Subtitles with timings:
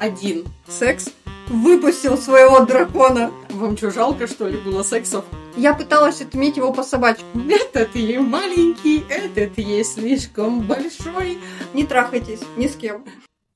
[0.00, 0.46] один.
[0.68, 1.08] Секс
[1.48, 3.32] выпустил своего дракона.
[3.50, 5.24] Вам что, жалко, что ли, было сексов?
[5.56, 7.24] Я пыталась отменить его по собачке.
[7.48, 11.38] Этот ей маленький, этот ей слишком большой.
[11.72, 13.06] Не трахайтесь ни с кем.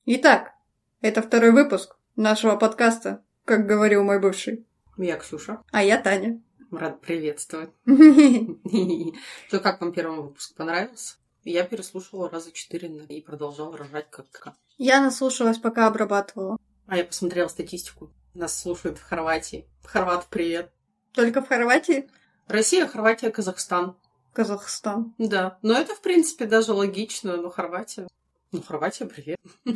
[0.06, 0.52] Итак,
[1.00, 4.64] это второй выпуск нашего подкаста, как говорил мой бывший.
[4.96, 5.62] Я Ксюша.
[5.72, 6.40] А я Таня.
[6.70, 7.70] Рад приветствовать.
[7.86, 11.16] Что, как вам первый выпуск понравился?
[11.44, 16.58] Я переслушала раза четыре и продолжала рожать как Я наслушалась, пока обрабатывала.
[16.86, 18.10] А я посмотрела статистику.
[18.34, 19.66] Нас слушают в Хорватии.
[19.82, 20.70] Хорват, привет.
[21.12, 22.10] Только в Хорватии?
[22.46, 23.96] Россия, Хорватия, Казахстан.
[24.32, 25.14] Казахстан.
[25.18, 28.06] Да, но это, в принципе, даже логично, но Хорватия...
[28.52, 29.38] Ну, Хорватия, привет.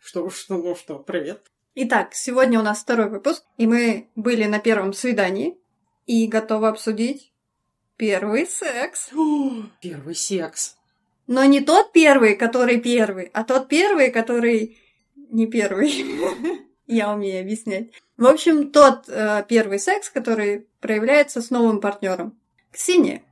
[0.00, 1.42] Что, что, ну что, привет.
[1.74, 5.58] Итак, сегодня у нас второй выпуск, и мы были на первом свидании
[6.06, 7.27] и готовы обсудить
[7.98, 9.10] первый секс.
[9.82, 10.76] Первый секс.
[11.26, 14.78] Но не тот первый, который первый, а тот первый, который
[15.14, 15.92] не первый.
[16.86, 17.90] Я умею объяснять.
[18.16, 22.40] В общем, тот э, первый секс, который проявляется с новым партнером.
[22.72, 23.22] Ксения,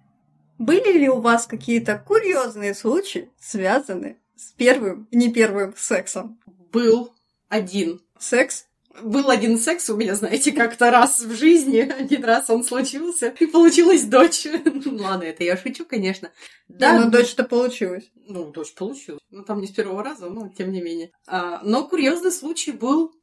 [0.58, 6.38] были ли у вас какие-то курьезные случаи, связанные с первым не первым сексом?
[6.70, 7.14] Был
[7.48, 8.02] один.
[8.18, 8.65] Секс?
[9.02, 11.78] Был один секс у меня, знаете, как-то раз в жизни.
[11.98, 14.46] Один раз он случился, и получилась дочь.
[14.86, 16.30] Ну ладно, это я шучу, конечно.
[16.68, 18.10] Да, но дочь-то получилась.
[18.14, 19.20] Ну, дочь получилась.
[19.30, 21.10] Ну, там не с первого раза, но тем не менее.
[21.26, 23.14] А, но курьезный случай был...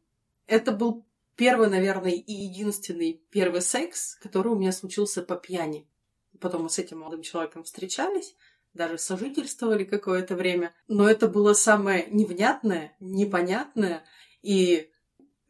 [0.46, 5.88] Это был первый, наверное, и единственный первый секс, который у меня случился по пьяни.
[6.40, 8.36] Потом мы с этим молодым человеком встречались,
[8.74, 10.74] даже сожительствовали какое-то время.
[10.88, 14.04] Но это было самое невнятное, непонятное
[14.42, 14.90] и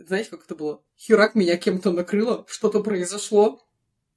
[0.07, 0.83] знаете, как это было?
[0.97, 3.65] Херак меня кем-то накрыло, что-то произошло.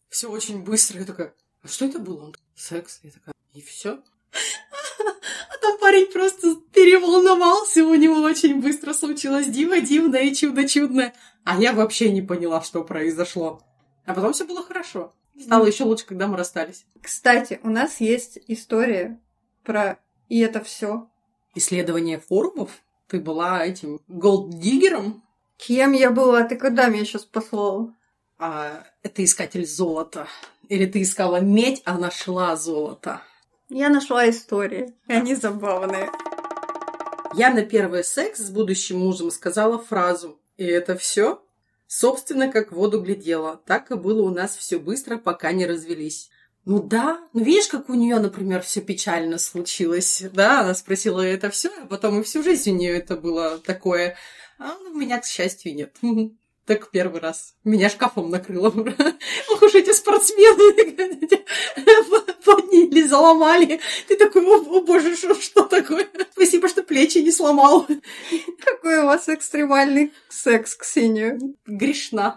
[0.09, 1.01] Все очень быстро.
[1.01, 2.27] Я такая, а что это было?
[2.27, 3.01] Он секс.
[3.03, 4.03] Я такая, и все.
[5.49, 11.15] А там парень просто переволновался, у него очень быстро случилось диво дивное и чудо чудное.
[11.45, 13.63] А я вообще не поняла, что произошло.
[14.05, 15.15] А потом все было хорошо.
[15.39, 16.87] Стало еще лучше, когда мы расстались.
[17.01, 19.21] Кстати, у нас есть история
[19.65, 19.99] про
[20.29, 21.09] и это все.
[21.55, 22.71] Исследование форумов?
[23.09, 25.23] Ты была этим голддиггером?
[25.57, 26.45] Кем я была?
[26.45, 27.95] Ты когда меня сейчас послала?
[28.39, 30.29] А, это искатель золота.
[30.69, 33.23] Или ты искала медь, а нашла золото?
[33.69, 34.95] Я нашла истории.
[35.07, 36.11] Они забавные.
[37.35, 40.39] Я на первый секс с будущим мужем сказала фразу.
[40.57, 41.43] И это все?
[41.87, 43.61] Собственно, как в воду глядела.
[43.67, 46.31] Так и было у нас все быстро, пока не развелись.
[46.65, 50.25] Ну да, ну видишь, как у нее, например, все печально случилось.
[50.33, 54.17] Да, она спросила это все, а потом и всю жизнь у нее это было такое
[54.59, 55.97] а у меня, к счастью, нет.
[56.67, 57.55] Так первый раз.
[57.63, 58.71] Меня шкафом накрыло.
[59.51, 60.75] Ох уж эти спортсмены
[62.45, 63.79] подняли, заломали.
[64.09, 66.09] Ты такой, о, о боже, что, что такое?
[66.33, 67.87] Спасибо, что плечи не сломал.
[68.65, 71.39] Какой у вас экстремальный секс, Ксения.
[71.67, 72.37] Грешна.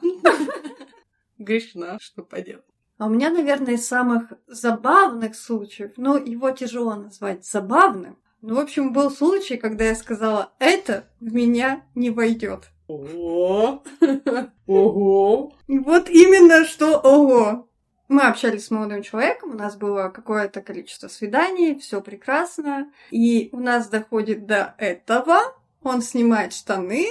[1.39, 2.63] Грешна, что поделать.
[2.99, 8.59] А у меня, наверное, из самых забавных случаев, ну, его тяжело назвать забавным, ну, в
[8.59, 12.69] общем, был случай, когда я сказала, это в меня не войдет.
[12.87, 13.83] Ого!
[14.67, 15.53] Ого!
[15.67, 17.69] Вот именно что ого!
[18.07, 22.91] Мы общались с молодым человеком, у нас было какое-то количество свиданий, все прекрасно.
[23.11, 25.39] И у нас доходит до этого,
[25.83, 27.05] он снимает штаны,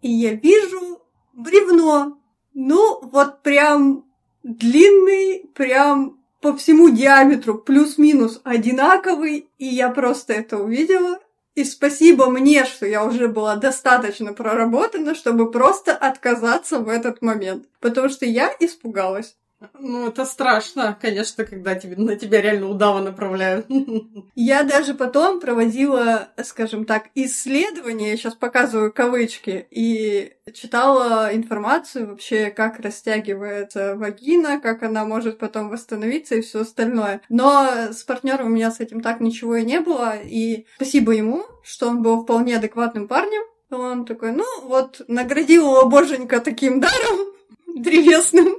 [0.00, 1.02] и я вижу
[1.32, 2.18] бревно.
[2.52, 4.04] Ну, вот прям
[4.44, 11.18] длинный, прям по всему диаметру плюс-минус одинаковый, и я просто это увидела.
[11.54, 17.64] И спасибо мне, что я уже была достаточно проработана, чтобы просто отказаться в этот момент.
[17.80, 19.38] Потому что я испугалась.
[19.78, 23.66] Ну, это страшно, конечно, когда тебе, на тебя реально удава направляют.
[24.34, 32.50] Я даже потом проводила, скажем так, исследования, я сейчас показываю кавычки, и читала информацию вообще,
[32.50, 37.20] как растягивается вагина, как она может потом восстановиться и все остальное.
[37.28, 41.44] Но с партнером у меня с этим так ничего и не было, и спасибо ему,
[41.62, 43.42] что он был вполне адекватным парнем.
[43.70, 47.32] Он такой, ну вот, наградил его боженька таким даром
[47.76, 48.56] древесным,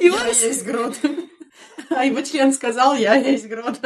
[0.00, 0.18] и он...
[0.18, 0.94] Я есть грот.
[1.90, 3.80] А его член сказал, я есть грот.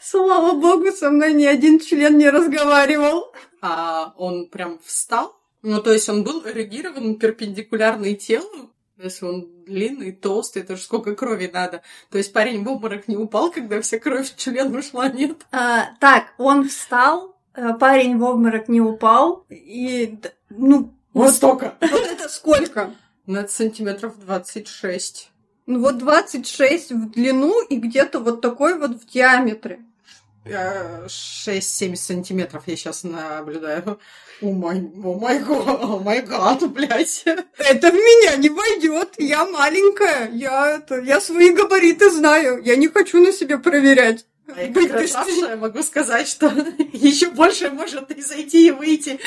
[0.00, 3.32] Слава богу, со мной ни один член не разговаривал.
[3.60, 5.36] А он прям встал?
[5.62, 8.70] Ну, то есть он был эрегирован перпендикулярный телу?
[8.96, 11.82] Если он длинный, толстый, это же сколько крови надо.
[12.10, 15.46] То есть парень в обморок не упал, когда вся кровь в член ушла, нет?
[15.52, 20.18] А, так, он встал, э, парень в обморок не упал, и,
[20.50, 20.94] ну...
[21.12, 21.74] Вот, вот столько!
[21.80, 22.92] Вот это сколько?
[23.28, 25.30] На сантиметров 26.
[25.66, 29.80] Ну вот 26 в длину и где-то вот такой вот в диаметре.
[30.46, 34.00] 6-7 сантиметров я сейчас наблюдаю.
[34.40, 37.24] О май, о май гад, о май гад, блядь.
[37.58, 39.16] Это в меня не войдет.
[39.18, 40.30] Я маленькая.
[40.30, 42.62] Я, это, я свои габариты знаю.
[42.64, 44.24] Я не хочу на себе проверять.
[44.54, 46.46] А я как красавшая могу сказать, что
[46.92, 49.20] еще больше может и зайти, и выйти.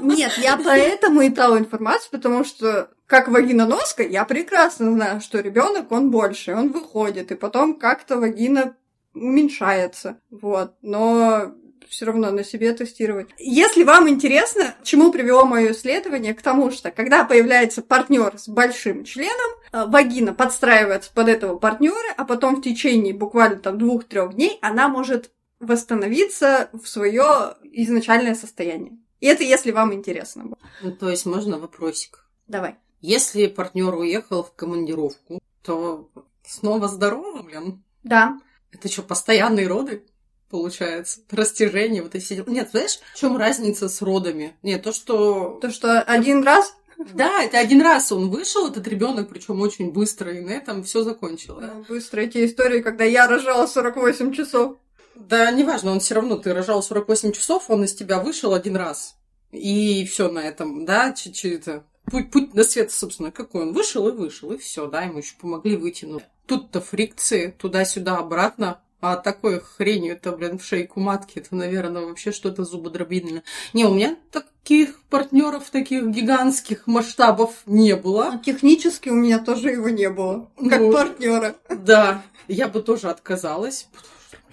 [0.00, 5.92] Нет, я поэтому и дала информацию, потому что как вагина-носка, я прекрасно знаю, что ребенок
[5.92, 8.76] он больше, он выходит, и потом как-то вагина
[9.14, 10.20] уменьшается.
[10.30, 10.74] Вот.
[10.82, 11.54] Но
[11.88, 13.28] все равно на себе тестировать.
[13.38, 19.04] Если вам интересно, чему привело мое исследование, к тому, что когда появляется партнер с большим
[19.04, 24.58] членом, э, вагина подстраивается под этого партнера, а потом в течение буквально там двух-трех дней
[24.62, 25.30] она может
[25.60, 28.98] восстановиться в свое изначальное состояние.
[29.20, 30.56] И это если вам интересно.
[30.82, 32.24] Ну, то есть можно вопросик?
[32.46, 32.76] Давай.
[33.00, 36.08] Если партнер уехал в командировку, то
[36.44, 37.82] снова здоровым?
[38.02, 38.38] Да.
[38.70, 40.04] Это что, постоянные роды?
[40.50, 41.20] Получается.
[41.30, 42.46] Растяжение, вот эти дела.
[42.48, 44.56] Нет, знаешь, в чем разница с родами?
[44.62, 45.58] Нет, то, что...
[45.60, 46.74] То, что один раз?
[47.14, 51.04] Да, это один раз он вышел, этот ребенок, причем очень быстро, и на этом все
[51.04, 51.66] закончилось.
[51.66, 54.78] Да, быстро эти истории, когда я рожала 48 часов.
[55.14, 59.16] Да, неважно, он все равно, ты рожал 48 часов, он из тебя вышел один раз.
[59.52, 61.64] И все на этом, да, чуть-чуть
[62.10, 65.34] путь, путь на свет, собственно, какой он вышел и вышел, и все, да, ему еще
[65.40, 66.24] помогли вытянуть.
[66.46, 68.80] Тут-то фрикции туда-сюда, обратно.
[69.00, 73.44] А такой хренью это, блин, в шейку матки, это, наверное, вообще что-то зубодробительное.
[73.72, 78.32] Не, у меня таких партнеров, таких гигантских масштабов не было.
[78.34, 81.54] А технически у меня тоже его не было, как ну, партнера.
[81.68, 83.88] Да, я бы тоже отказалась.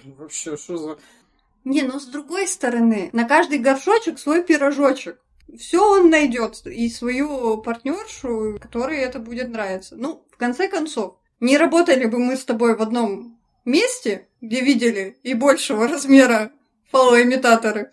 [0.04, 0.98] Вообще, что за...
[1.64, 5.18] Не, ну с другой стороны, на каждый горшочек свой пирожочек.
[5.58, 9.96] Все он найдет и свою партнершу, которой это будет нравиться.
[9.96, 15.18] Ну, в конце концов, не работали бы мы с тобой в одном месте, где видели
[15.22, 16.52] и большего размера
[16.90, 17.90] фалоимитаторы.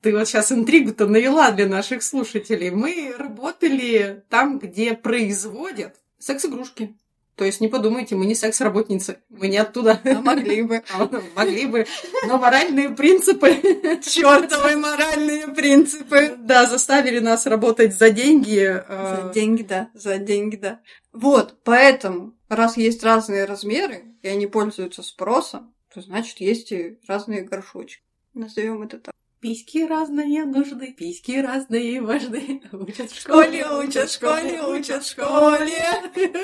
[0.00, 2.70] Ты вот сейчас интригу-то навела для наших слушателей.
[2.70, 6.96] Мы работали там, где производят секс-игрушки.
[7.36, 10.00] То есть не подумайте, мы не секс-работницы, мы не оттуда.
[10.04, 10.82] А могли бы.
[10.92, 11.86] А, могли бы.
[12.26, 13.54] Но моральные принципы...
[14.02, 16.34] Чёртовы моральные принципы.
[16.36, 18.82] Да, заставили нас работать за деньги.
[18.88, 19.88] За деньги, да.
[19.94, 20.80] За деньги, да.
[21.12, 27.42] Вот, поэтому, раз есть разные размеры, и они пользуются спросом, то значит есть и разные
[27.42, 28.02] горшочки.
[28.34, 29.14] Назовем это так.
[29.40, 32.62] Письки разные нужны, письки разные важны.
[32.72, 35.82] Учат в школе, учат в школе, учат в школе.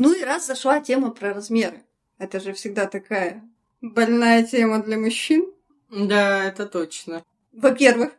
[0.00, 1.82] Ну и раз зашла тема про размеры.
[2.18, 3.42] Это же всегда такая
[3.80, 5.52] больная тема для мужчин.
[5.90, 7.24] Да, это точно.
[7.52, 8.12] Во-первых,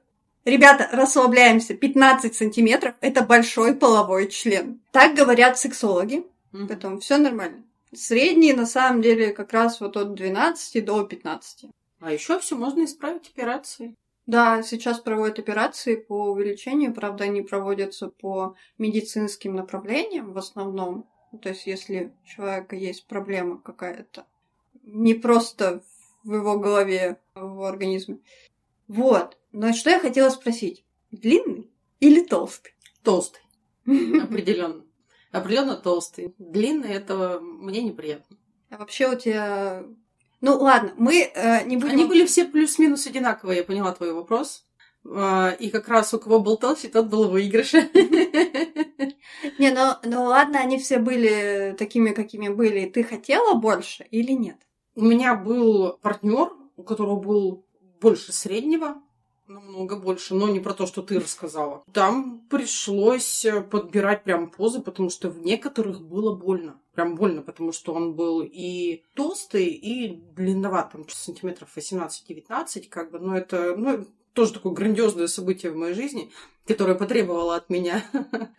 [0.43, 1.75] ребята, расслабляемся.
[1.75, 4.81] 15 сантиметров– это большой половой член.
[4.91, 6.25] Так говорят сексологи.
[6.51, 7.63] Поэтому все нормально.
[7.93, 11.69] Средний, на самом деле, как раз вот от 12 до 15.
[11.99, 13.95] А еще все можно исправить операцией.
[14.27, 21.09] Да, сейчас проводят операции по увеличению, правда, они проводятся по медицинским направлениям в основном.
[21.41, 24.27] То есть, если у человека есть проблема какая-то,
[24.83, 25.83] не просто
[26.23, 28.19] в его голове, а в его организме.
[28.87, 29.37] Вот.
[29.51, 30.85] Но что я хотела спросить?
[31.11, 32.73] Длинный или толстый?
[33.03, 33.41] Толстый.
[33.85, 34.83] Определенно.
[35.31, 36.33] Определенно толстый.
[36.37, 38.37] Длинный этого мне неприятно.
[38.69, 39.83] А вообще у тебя...
[40.41, 41.93] Ну ладно, мы э, не будем...
[41.93, 44.65] Они были все плюс-минус одинаковые, я поняла твой вопрос.
[45.05, 47.89] А, и как раз у кого был толстый, тот был в выигрыше.
[49.57, 52.85] Не, ну, ну ладно, они все были такими, какими были.
[52.85, 54.57] Ты хотела больше или нет?
[54.95, 57.65] У меня был партнер, у которого был
[58.01, 59.01] больше среднего,
[59.49, 61.83] намного больше, но не про то, что ты рассказала.
[61.91, 66.79] Там пришлось подбирать прям позы, потому что в некоторых было больно.
[66.93, 73.19] Прям больно, потому что он был и толстый, и длинноват, там сантиметров 18-19, как бы,
[73.19, 76.31] но это, ну, тоже такое грандиозное событие в моей жизни,
[76.67, 78.03] которое потребовало от меня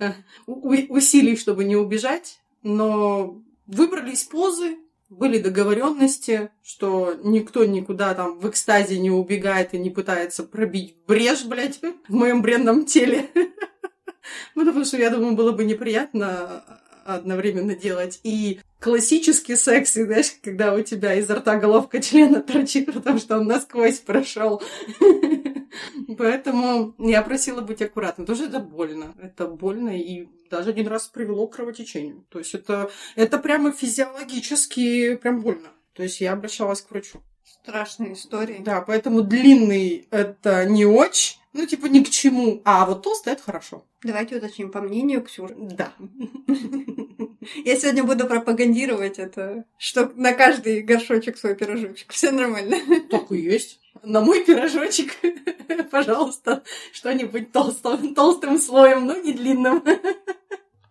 [0.47, 2.41] усилий, чтобы не убежать.
[2.63, 4.79] Но выбрались позы,
[5.11, 11.45] были договоренности, что никто никуда там в экстазе не убегает и не пытается пробить брешь,
[11.45, 13.29] блядь, в моем бренном теле.
[14.55, 16.65] Потому что, я думаю, было бы неприятно
[17.05, 22.93] одновременно делать и классический секс, и, знаешь, когда у тебя изо рта головка члена торчит,
[22.93, 24.63] потому что он насквозь прошел.
[26.19, 28.27] Поэтому я просила быть аккуратной.
[28.27, 29.15] Тоже это больно.
[29.21, 32.25] Это больно и даже один раз привело к кровотечению.
[32.29, 35.69] То есть это, это прямо физиологически прям больно.
[35.95, 37.21] То есть я обращалась к врачу.
[37.45, 38.61] Страшная история.
[38.61, 42.63] Да, поэтому длинный это не очень, ну, типа, ни к чему.
[42.65, 43.85] А вот толстый это хорошо.
[44.03, 45.55] Давайте уточним, по мнению Ксюши.
[45.59, 45.93] Да.
[47.65, 52.13] Я сегодня буду пропагандировать это, что на каждый горшочек свой пирожочек.
[52.13, 52.77] Все нормально.
[53.11, 53.81] Так и есть.
[54.03, 55.13] На мой пирожочек,
[55.91, 59.85] пожалуйста, что-нибудь толстым, толстым слоем, но не длинным.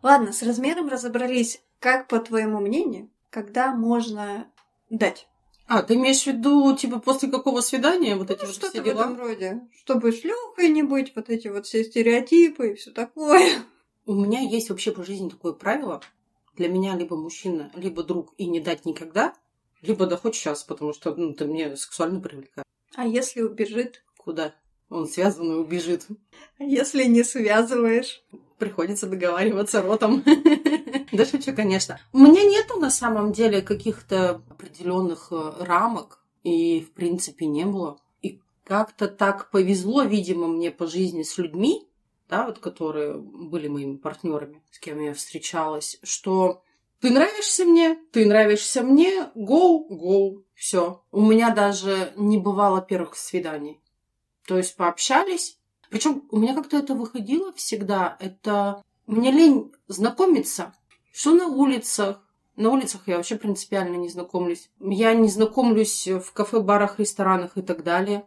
[0.04, 1.62] Ладно, с размером разобрались.
[1.80, 4.48] Как, по твоему мнению, когда можно
[4.90, 5.28] дать?
[5.68, 8.82] А, ты имеешь в виду, типа, после какого свидания вот эти Ну, вот что-то все
[8.82, 9.02] в дела?
[9.04, 9.62] этом роде.
[9.84, 13.50] Чтобы шлюхой не быть, вот эти вот все стереотипы и все такое.
[14.06, 16.02] У меня есть вообще по жизни такое правило.
[16.56, 19.36] Для меня либо мужчина, либо друг и не дать никогда,
[19.82, 22.66] либо да хоть сейчас, потому что ну, ты мне сексуально привлекаешь.
[22.96, 24.04] А если убежит?
[24.18, 24.54] Куда?
[24.90, 26.08] Он связан и убежит.
[26.58, 28.24] А если не связываешь?
[28.58, 30.24] Приходится договариваться ротом.
[31.12, 32.00] Да шучу, конечно.
[32.14, 38.00] У меня нету на самом деле каких-то определенных э, рамок, и в принципе не было.
[38.22, 41.88] И как-то так повезло, видимо, мне по жизни с людьми,
[42.30, 46.62] да, вот которые были моими партнерами, с кем я встречалась, что
[47.02, 51.04] ты нравишься мне, ты нравишься мне, go, go, все.
[51.12, 53.82] У меня даже не бывало первых свиданий.
[54.46, 55.58] То есть пообщались.
[55.90, 58.18] Причем у меня как-то это выходило всегда.
[58.20, 60.74] Это мне лень знакомиться.
[61.12, 62.22] Что на улицах?
[62.56, 64.70] На улицах я вообще принципиально не знакомлюсь.
[64.80, 68.26] Я не знакомлюсь в кафе, барах, ресторанах и так далее.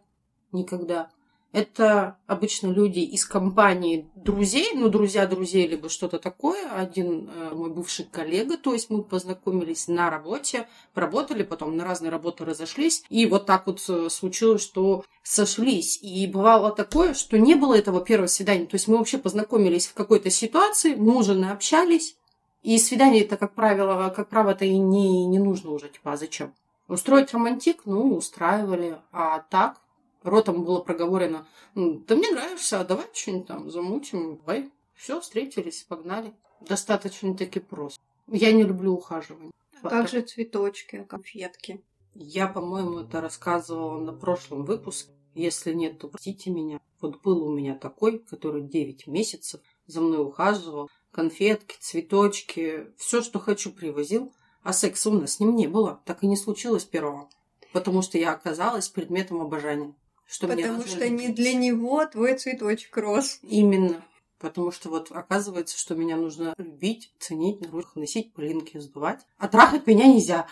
[0.51, 1.11] Никогда.
[1.53, 6.67] Это обычно люди из компании друзей, ну, друзья друзей, либо что-то такое.
[6.71, 12.09] Один э, мой бывший коллега, то есть мы познакомились на работе, поработали, потом на разные
[12.09, 13.03] работы разошлись.
[13.09, 15.99] И вот так вот э, случилось, что сошлись.
[16.01, 18.65] И бывало такое, что не было этого первого свидания.
[18.65, 22.17] То есть мы вообще познакомились в какой-то ситуации, мы уже наобщались.
[22.63, 26.51] И свидание это, как правило, как правило-то и не, не нужно уже, типа, а зачем?
[26.87, 28.97] Устроить романтик, ну, устраивали.
[29.11, 29.77] А так,
[30.23, 34.71] ротом было проговорено, «Ну, ты мне нравишься, а давай что-нибудь там замутим, давай.
[34.95, 36.33] Все, встретились, погнали.
[36.61, 38.01] Достаточно-таки просто.
[38.27, 39.51] Я не люблю ухаживание.
[39.81, 41.83] А как же цветочки, конфетки?
[42.15, 45.11] Я, по-моему, это рассказывала на прошлом выпуске.
[45.33, 46.79] Если нет, то простите меня.
[47.01, 50.89] Вот был у меня такой, который 9 месяцев за мной ухаживал.
[51.11, 54.31] Конфетки, цветочки, все, что хочу, привозил.
[54.61, 56.01] А секса у нас с ним не было.
[56.05, 57.29] Так и не случилось первого.
[57.73, 59.93] Потому что я оказалась предметом обожания.
[60.33, 63.37] Что мне Потому нужно что не для него твой цветочек рос.
[63.43, 64.03] Именно.
[64.39, 69.19] Потому что вот оказывается, что меня нужно любить, ценить, на руках носить, пылинки сдувать.
[69.37, 70.47] А трахать меня нельзя.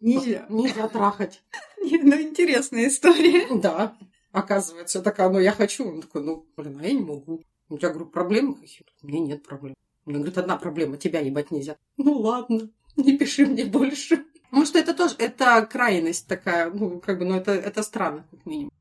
[0.00, 0.46] Нельзя.
[0.48, 1.44] Нельзя трахать.
[1.80, 3.46] Не, Ну, интересная история.
[3.62, 3.96] Да.
[4.32, 5.86] Оказывается, я такая, ну я хочу.
[5.88, 7.40] Он такой, ну, блин, а я не могу.
[7.68, 8.90] У тебя, говорю, проблемы какие-то?
[9.00, 9.76] У меня нет проблем.
[10.06, 11.76] Меня, говорит, одна проблема, тебя ебать нельзя.
[11.98, 14.24] Ну ладно, не пиши мне больше.
[14.50, 18.44] Потому что это тоже, это крайность такая, ну, как бы, ну, это, это странно, как
[18.44, 18.72] минимум.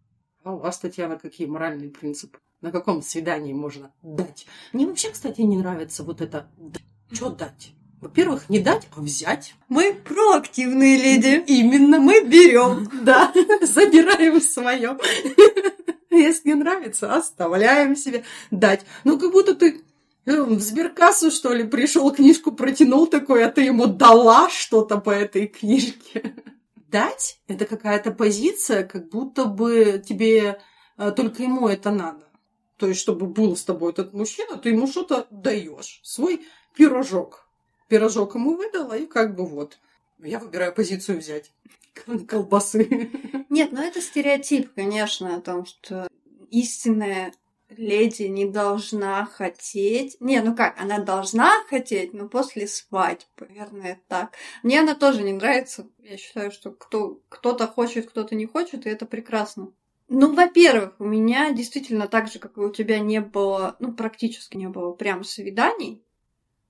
[0.44, 2.40] А у вас, Татьяна, какие моральные принципы?
[2.62, 4.46] На каком свидании можно дать?
[4.74, 6.50] Мне вообще, кстати, не нравится вот это
[7.12, 7.74] Что дать?
[8.02, 9.56] Во-первых, не дать, а взять.
[9.68, 11.44] Мы проактивные леди.
[11.48, 12.00] Именно.
[12.00, 12.90] Мы берем.
[13.04, 14.98] Да, забираем свое.
[16.10, 18.24] Если нравится, оставляем себе.
[18.52, 18.86] Дать.
[19.04, 19.82] Ну, как будто ты
[20.26, 25.12] э, в сберкассу, что ли, пришел, книжку протянул такой, а ты ему дала что-то по
[25.12, 26.34] этой книжке.
[26.90, 30.60] Дать– это какая-то позиция, как будто бы тебе
[30.98, 32.28] э, только ему это надо.
[32.78, 36.00] То есть, чтобы был с тобой этот мужчина, ты ему что-то даешь.
[36.04, 37.48] Свой пирожок.
[37.90, 39.78] Пирожок ему выдала, и как бы вот.
[40.18, 41.52] Я выбираю позицию взять.
[42.06, 43.12] Кол- Колбасы.
[43.50, 46.08] Нет, ну это стереотип, конечно, о том, что
[46.50, 47.34] истинная
[47.70, 50.18] леди не должна хотеть.
[50.20, 54.34] Не, ну как, она должна хотеть, но после свадьбы, наверное, так.
[54.64, 55.88] Мне она тоже не нравится.
[56.00, 59.72] Я считаю, что кто, кто-то хочет, кто-то не хочет, и это прекрасно.
[60.08, 64.58] Ну, во-первых, у меня действительно так же, как и у тебя, не было, ну, практически
[64.58, 66.04] не было прям свиданий.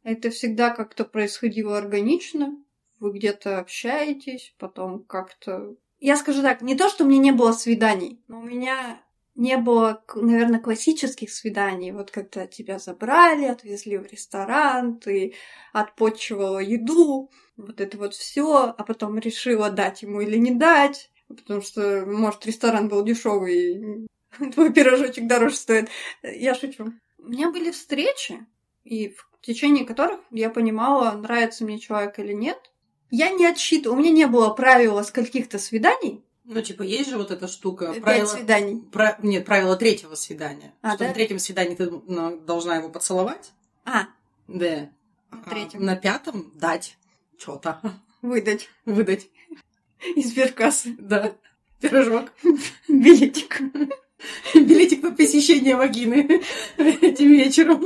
[0.04, 2.58] Это всегда как-то происходило органично.
[3.00, 5.76] Вы где-то общаетесь, потом как-то...
[6.02, 9.02] Я скажу так, не то, что у меня не было свиданий, но у меня
[9.36, 11.92] не было, наверное, классических свиданий.
[11.92, 15.34] Вот когда тебя забрали, отвезли в ресторан, ты
[15.72, 21.62] отпочивала еду, вот это вот все, а потом решила дать ему или не дать, потому
[21.62, 24.08] что, может, ресторан был дешевый,
[24.54, 25.90] твой пирожочек дороже стоит.
[26.24, 26.94] Я шучу.
[27.18, 28.46] У меня были встречи,
[28.84, 32.58] и в течение которых я понимала, нравится мне человек или нет.
[33.12, 36.24] Я не отсчитывала, у меня не было правила скольких-то свиданий.
[36.52, 37.94] Ну, типа, есть же вот эта штука.
[37.94, 38.82] Пять правило- свиданий.
[38.92, 40.74] Про- Нет, правило третьего свидания.
[40.82, 41.08] А, что да?
[41.10, 41.88] на третьем свидании ты
[42.46, 43.52] должна его поцеловать.
[43.86, 44.08] А,
[44.48, 44.90] Да.
[45.32, 45.86] на А третьем.
[45.86, 46.98] на пятом дать
[47.38, 47.80] что-то.
[48.24, 49.30] Выдать Выдать.
[50.16, 51.34] из сберкассы Да.
[51.80, 52.32] Пирожок.
[52.88, 53.62] билетик.
[54.56, 56.42] Билетик на посещение вагины
[56.78, 57.80] этим вечером.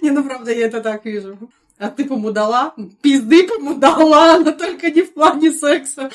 [0.00, 1.38] Не, ну правда, я это так вижу.
[1.78, 2.74] А ты бы ему дала?
[3.02, 6.10] Пизды бы ему дала, но только не в плане секса.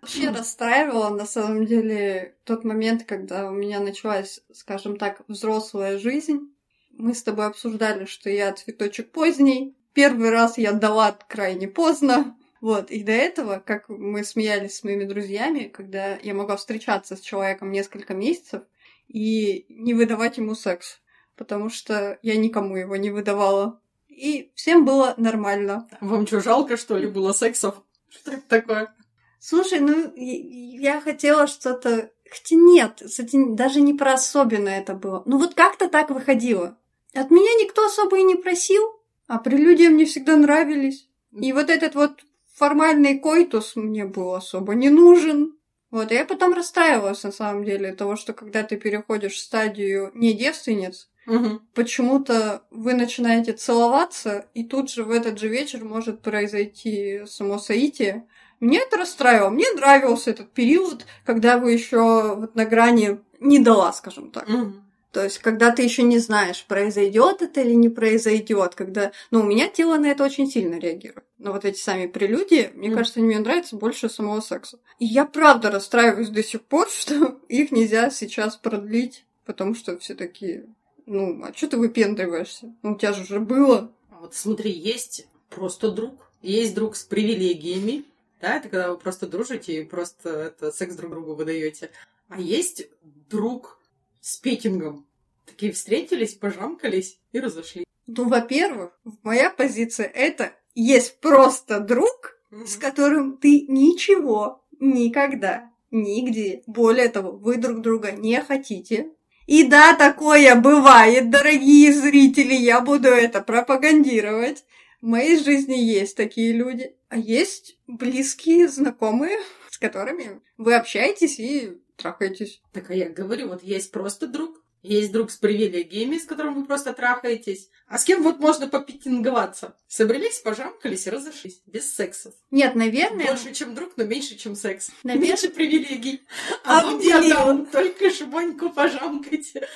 [0.00, 6.50] Вообще расстраивало, на самом деле, тот момент, когда у меня началась, скажем так, взрослая жизнь.
[6.92, 9.76] Мы с тобой обсуждали, что я цветочек поздний.
[9.92, 12.36] Первый раз я дала крайне поздно.
[12.60, 17.20] Вот, и до этого, как мы смеялись с моими друзьями, когда я могла встречаться с
[17.20, 18.62] человеком несколько месяцев
[19.06, 21.00] и не выдавать ему секс,
[21.36, 23.80] потому что я никому его не выдавала.
[24.18, 25.88] И всем было нормально.
[26.00, 27.76] Вам что, жалко, что ли, было сексов?
[28.08, 28.94] Что это такое?
[29.38, 32.10] Слушай, ну, я хотела что-то...
[32.28, 35.22] Хотя нет, кстати, даже не про особенно это было.
[35.24, 36.76] Ну вот как-то так выходило.
[37.14, 38.82] От меня никто особо и не просил,
[39.28, 41.08] а прелюдии мне всегда нравились.
[41.32, 45.56] И вот этот вот формальный койтус мне был особо не нужен.
[45.90, 50.10] Вот, и я потом расстраивалась, на самом деле, того, что когда ты переходишь в стадию
[50.12, 51.60] не девственниц, Угу.
[51.74, 58.26] почему-то вы начинаете целоваться, и тут же в этот же вечер может произойти само соитие.
[58.60, 59.50] Мне это расстраивало.
[59.50, 64.48] Мне нравился этот период, когда вы еще вот на грани не дала, скажем так.
[64.48, 64.72] Угу.
[65.12, 69.12] То есть, когда ты еще не знаешь, произойдет это или не произойдет, когда.
[69.30, 71.24] Ну, у меня тело на это очень сильно реагирует.
[71.38, 72.96] Но вот эти сами прелюдии, мне Мгм.
[72.98, 74.78] кажется, мне нравятся больше самого секса.
[74.98, 80.14] И я правда расстраиваюсь до сих пор, что их нельзя сейчас продлить, потому что все
[80.14, 80.66] такие.
[81.08, 82.74] Ну, а что ты выпендриваешься?
[82.82, 83.90] Ну, у тебя же уже было.
[84.10, 88.04] А Вот смотри, есть просто друг, есть друг с привилегиями,
[88.42, 91.90] да, это когда вы просто дружите и просто это секс друг другу выдаете.
[92.28, 92.88] А есть
[93.30, 93.78] друг
[94.20, 95.06] с петингом.
[95.46, 97.86] Такие встретились, пожамкались и разошлись.
[98.06, 107.08] Ну, во-первых, моя позиция это есть просто друг, с которым ты ничего никогда, нигде, более
[107.08, 109.10] того, вы друг друга не хотите.
[109.48, 114.62] И да, такое бывает, дорогие зрители, я буду это пропагандировать.
[115.00, 116.94] В моей жизни есть такие люди.
[117.08, 119.38] А есть близкие, знакомые,
[119.70, 122.60] с которыми вы общаетесь и трахаетесь.
[122.74, 126.64] Так а я говорю, вот есть просто друг, есть друг с привилегиями, с которым вы
[126.64, 127.68] просто трахаетесь.
[127.86, 129.76] А с кем вот можно попитинговаться?
[129.86, 131.60] Собрались, пожамкались и разошлись.
[131.66, 132.34] Без сексов.
[132.50, 134.90] Нет, наверное, Больше, чем друг, но меньше, чем секс.
[135.02, 136.22] Наверное- Меньше привилегий.
[136.64, 137.22] А вам Обделил.
[137.22, 139.66] я дам, только шибоньку пожамкайте.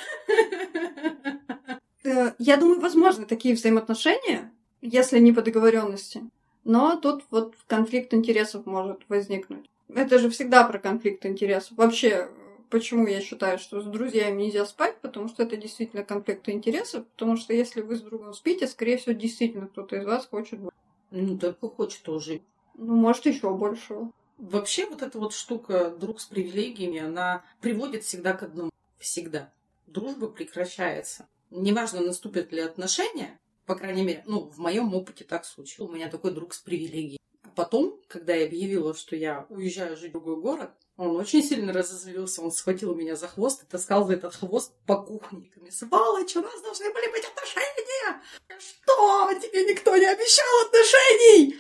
[2.05, 6.23] Э, Я думаю, возможны такие взаимоотношения, если не по договоренности.
[6.65, 9.67] Но тут вот конфликт интересов может возникнуть.
[9.95, 11.77] Это же всегда про конфликт интересов.
[11.77, 12.29] Вообще,
[12.73, 14.97] почему я считаю, что с друзьями нельзя спать?
[15.03, 17.07] Потому что это действительно конфликт интересов.
[17.09, 20.59] Потому что если вы с другом спите, скорее всего, действительно кто-то из вас хочет...
[20.59, 20.77] больше.
[21.11, 22.41] Ну, только хочет тоже.
[22.75, 24.11] Ну, может, еще большего.
[24.39, 28.71] Вообще, вот эта вот штука друг с привилегиями, она приводит всегда к одному.
[28.99, 29.53] Всегда.
[29.87, 31.29] Дружба прекращается.
[31.51, 35.91] Неважно, наступят ли отношения, по крайней мере, ну, в моем опыте так случилось.
[35.91, 37.19] У меня такой друг с привилегией.
[37.43, 40.71] А потом, когда я объявила, что я уезжаю жить в другой город,
[41.03, 42.43] он очень сильно разозлился.
[42.43, 45.51] Он схватил меня за хвост и таскал за этот хвост по кухне.
[45.71, 48.23] Сволочь, у нас должны были быть отношения!
[48.59, 49.33] Что?
[49.35, 51.59] Тебе никто не обещал отношений!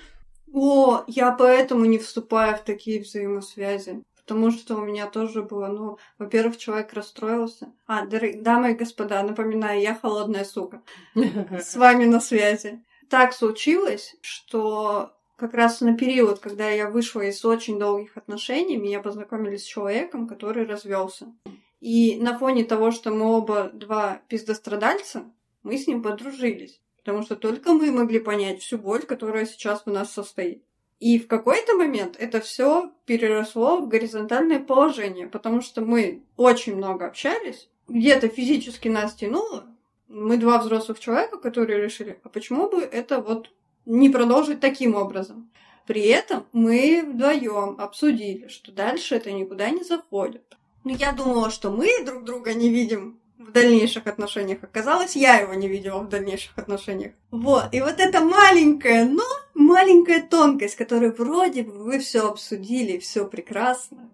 [0.53, 4.05] О, я поэтому не вступаю в такие взаимосвязи.
[4.25, 7.73] Потому что у меня тоже было, ну, во-первых, человек расстроился.
[7.87, 10.83] А, дамы и господа, напоминаю, я холодная сука.
[11.15, 12.85] С вами на связи.
[13.11, 19.01] Так случилось, что как раз на период, когда я вышла из очень долгих отношений, меня
[19.01, 21.35] познакомили с человеком, который развелся.
[21.81, 25.25] И на фоне того, что мы оба два пиздострадальца,
[25.65, 26.81] мы с ним подружились.
[26.97, 30.63] Потому что только мы могли понять всю боль, которая сейчас в нас состоит.
[31.01, 37.07] И в какой-то момент это все переросло в горизонтальное положение, потому что мы очень много
[37.07, 39.67] общались, где-то физически нас тянуло.
[40.07, 43.51] Мы два взрослых человека, которые решили, а почему бы это вот
[43.87, 45.51] не продолжить таким образом?
[45.87, 50.57] При этом мы вдвоем обсудили, что дальше это никуда не заходит.
[50.85, 54.59] Но я думала, что мы друг друга не видим в дальнейших отношениях.
[54.63, 57.13] Оказалось, я его не видела в дальнейших отношениях.
[57.31, 57.69] Вот.
[57.73, 64.09] И вот эта маленькая, но маленькая тонкость, которую вроде бы вы все обсудили, все прекрасно.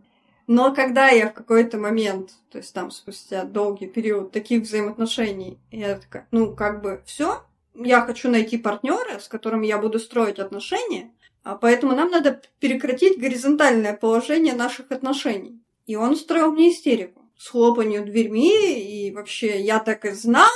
[0.47, 5.97] Но когда я в какой-то момент, то есть там спустя долгий период таких взаимоотношений, я
[5.97, 7.43] такая, ну как бы все,
[7.75, 13.19] я хочу найти партнера, с которым я буду строить отношения, а поэтому нам надо прекратить
[13.19, 15.63] горизонтальное положение наших отношений.
[15.87, 20.51] И он устроил мне истерику с хлопанью дверьми, и вообще я так и знал,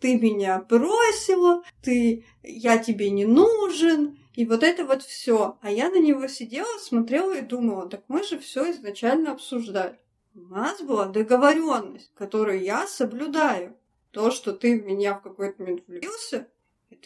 [0.00, 5.58] ты меня бросила, ты, я тебе не нужен, и вот это вот все.
[5.62, 9.98] А я на него сидела, смотрела и думала, так мы же все изначально обсуждали.
[10.34, 13.74] У нас была договоренность, которую я соблюдаю.
[14.10, 16.48] То, что ты в меня в какой-то момент влюбился,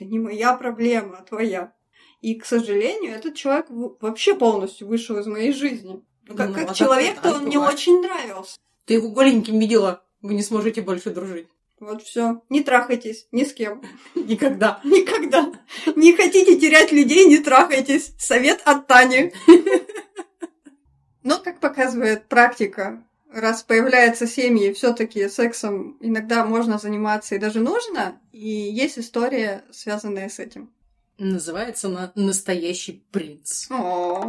[0.00, 1.74] это не моя проблема, а твоя.
[2.22, 6.02] И, к сожалению, этот человек вообще полностью вышел из моей жизни.
[6.26, 8.58] Ну, как, ну, как а человек-то он мне очень нравился.
[8.86, 10.02] Ты его голеньким видела?
[10.22, 11.48] Вы не сможете больше дружить.
[11.78, 12.42] Вот все.
[12.48, 13.82] Не трахайтесь ни с кем.
[14.14, 14.80] Никогда.
[14.84, 15.52] Никогда.
[15.96, 18.14] Не хотите терять людей, не трахайтесь.
[18.18, 19.32] Совет от Тани.
[21.22, 28.20] Но, как показывает практика, раз появляются семьи, все-таки сексом иногда можно заниматься и даже нужно,
[28.32, 30.72] и есть история, связанная с этим.
[31.18, 33.70] Называется она «Настоящий принц».
[33.70, 34.26] О.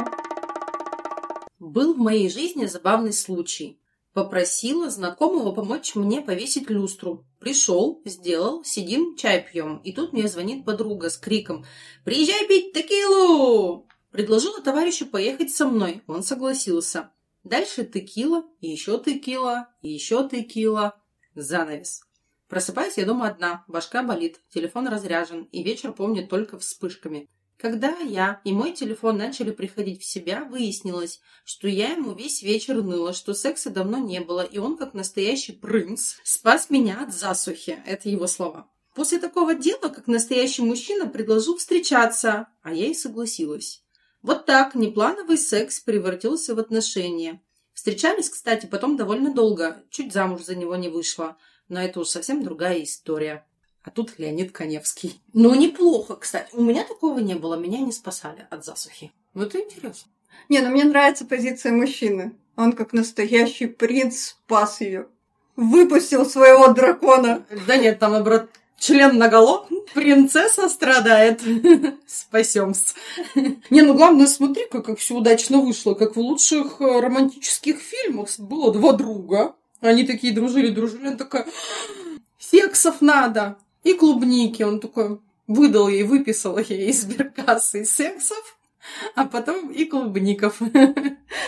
[1.58, 3.80] Был в моей жизни забавный случай.
[4.12, 7.24] Попросила знакомого помочь мне повесить люстру.
[7.40, 9.78] Пришел, сделал, сидим, чай пьем.
[9.78, 11.64] И тут мне звонит подруга с криком
[12.04, 16.02] «Приезжай пить текилу!» Предложила товарищу поехать со мной.
[16.06, 17.10] Он согласился.
[17.44, 21.00] Дальше текила, еще текила, еще текила.
[21.34, 22.02] Занавес.
[22.48, 27.28] Просыпаюсь я дома одна, башка болит, телефон разряжен, и вечер помню только вспышками.
[27.56, 32.82] Когда я и мой телефон начали приходить в себя, выяснилось, что я ему весь вечер
[32.82, 37.82] ныла, что секса давно не было, и он, как настоящий принц, спас меня от засухи.
[37.86, 38.68] Это его слова.
[38.94, 43.81] После такого дела, как настоящий мужчина, предложил встречаться, а я и согласилась.
[44.22, 47.40] Вот так неплановый секс превратился в отношения.
[47.74, 51.36] Встречались, кстати, потом довольно долго, чуть замуж за него не вышла,
[51.68, 53.44] но это уж совсем другая история.
[53.82, 55.20] А тут Леонид Коневский.
[55.32, 56.54] Ну, неплохо, кстати.
[56.54, 59.12] У меня такого не было, меня не спасали от засухи.
[59.34, 60.10] Ну, это интересно.
[60.48, 62.36] Не, ну мне нравится позиция мужчины.
[62.54, 65.08] Он как настоящий принц спас ее.
[65.56, 67.44] Выпустил своего дракона.
[67.66, 68.50] Да нет, там, наоборот,
[68.82, 71.40] член наголо, принцесса страдает.
[72.06, 72.94] Спасемся.
[73.70, 78.28] Не, ну главное, смотри-ка, как все удачно вышло, как в лучших э, романтических фильмах.
[78.38, 81.44] Было два друга, они такие дружили-дружили, он такой,
[82.40, 84.64] сексов надо, и клубники.
[84.64, 88.58] Он такой выдал ей, выписал ей из сберкассы сексов,
[89.14, 90.60] а потом и клубников.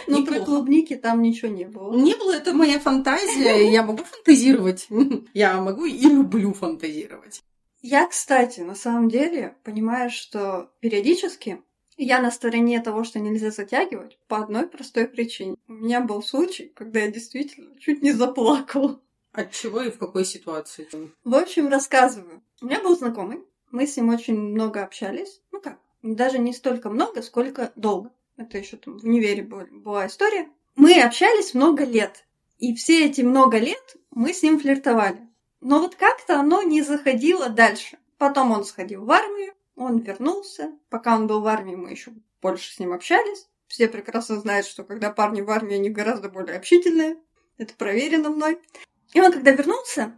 [0.07, 1.97] Ну, про клубники там ничего не было.
[1.97, 4.87] Не было, это моя фантазия, я могу фантазировать.
[5.35, 7.42] Я могу и люблю фантазировать.
[7.81, 11.62] Я, кстати, на самом деле понимаю, что периодически
[11.97, 15.57] я на стороне того, что нельзя затягивать, по одной простой причине.
[15.68, 19.01] У меня был случай, когда я действительно чуть не заплакала.
[19.33, 20.88] От чего и в какой ситуации?
[21.25, 22.42] В общем, рассказываю.
[22.61, 23.44] У меня был знакомый.
[23.70, 25.40] Мы с ним очень много общались.
[25.51, 25.79] Ну как,
[26.12, 28.11] даже не столько много, сколько долго.
[28.37, 30.49] Это еще там в универе была история.
[30.77, 32.27] Мы общались много лет.
[32.59, 35.29] И все эти много лет мы с ним флиртовали.
[35.61, 37.99] Но вот как-то оно не заходило дальше.
[38.19, 40.73] Потом он сходил в армию, он вернулся.
[40.90, 42.12] Пока он был в армии, мы еще
[42.43, 43.49] больше с ним общались.
[43.67, 47.17] Все прекрасно знают, что когда парни в армии, они гораздо более общительные.
[47.57, 48.59] Это проверено мной.
[49.14, 50.14] И он, когда вернулся,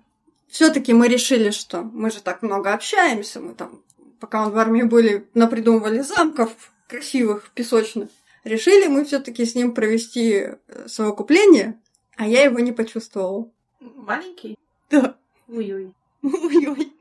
[0.48, 3.82] все-таки мы решили, что мы же так много общаемся, мы там,
[4.20, 8.08] пока он в армии были, напридумывали замков красивых, песочных.
[8.44, 11.80] Решили мы все-таки с ним провести э, совокупление,
[12.16, 13.50] а я его не почувствовала.
[13.80, 14.56] Маленький?
[14.90, 15.16] Да.
[15.48, 15.92] Ой-ой.
[16.22, 16.92] Ой-ой.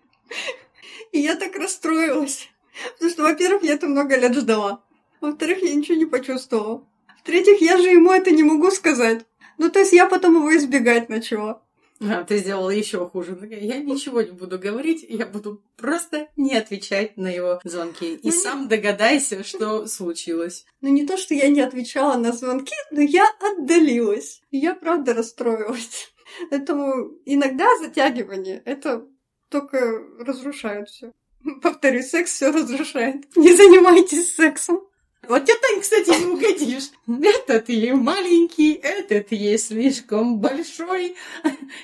[1.12, 2.49] И я так расстроилась.
[2.93, 4.84] Потому что, во-первых, я это много лет ждала.
[5.21, 6.86] Во-вторых, я ничего не почувствовала.
[7.19, 9.25] В-третьих, я же ему это не могу сказать.
[9.58, 11.62] Ну, то есть я потом его избегать начала.
[12.01, 13.38] А, ты сделала еще хуже.
[13.49, 18.15] Я ничего не буду говорить, я буду просто не отвечать на его звонки.
[18.15, 18.67] И ну, сам не...
[18.67, 20.65] догадайся, что случилось.
[20.81, 24.41] Ну не то, что я не отвечала на звонки, но я отдалилась.
[24.51, 26.12] я правда расстроилась.
[26.49, 29.08] Поэтому иногда затягивание это
[29.49, 31.13] только разрушает все.
[31.62, 33.36] Повторюсь, секс все разрушает.
[33.36, 34.81] Не занимайтесь сексом.
[35.28, 36.92] Вот тебе, Тань, кстати, не угодишь.
[37.08, 41.16] Этот ей маленький, этот ей слишком большой.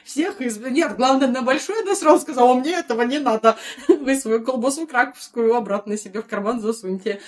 [0.04, 0.58] Всех из...
[0.58, 3.58] Нет, главное, на большой она сразу сказала, мне этого не надо.
[3.88, 7.22] Вы свою колбасу краковскую обратно себе в карман засуньте.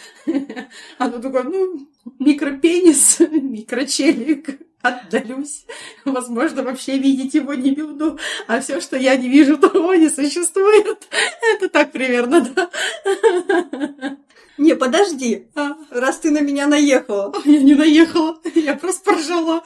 [0.97, 1.87] Она такая, ну,
[2.19, 5.65] микропенис, микрочелик отдалюсь.
[6.05, 8.19] Возможно, вообще видеть его не буду.
[8.47, 11.07] А все, что я не вижу, того не существует.
[11.55, 12.69] Это так примерно, да.
[14.57, 15.47] Не, подожди.
[15.55, 15.75] А?
[15.89, 17.33] Раз ты на меня наехала.
[17.45, 18.39] Я не наехала.
[18.55, 19.63] Я просто поржала.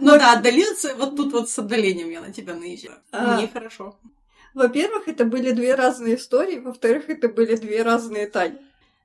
[0.00, 0.94] Ну да, отдалился.
[0.96, 2.98] Вот тут вот с отдалением я на тебя наезжаю.
[3.12, 3.36] А.
[3.36, 3.98] Мне хорошо.
[4.54, 6.58] Во-первых, это были две разные истории.
[6.58, 8.56] Во-вторых, это были две разные Тани.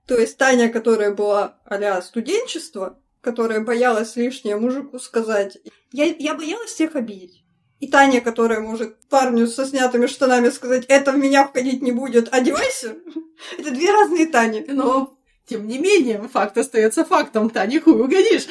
[0.07, 5.57] То есть Таня, которая была а студенчество, которая боялась лишнее мужику сказать.
[5.91, 7.40] Я, я боялась всех обидеть.
[7.81, 12.31] И Таня, которая может парню со снятыми штанами сказать, это в меня входить не будет,
[12.31, 12.95] одевайся.
[13.57, 14.63] Это две разные Тани.
[14.67, 15.17] Но,
[15.47, 17.49] тем не менее, факт остается фактом.
[17.49, 18.45] Тане хуй угодишь.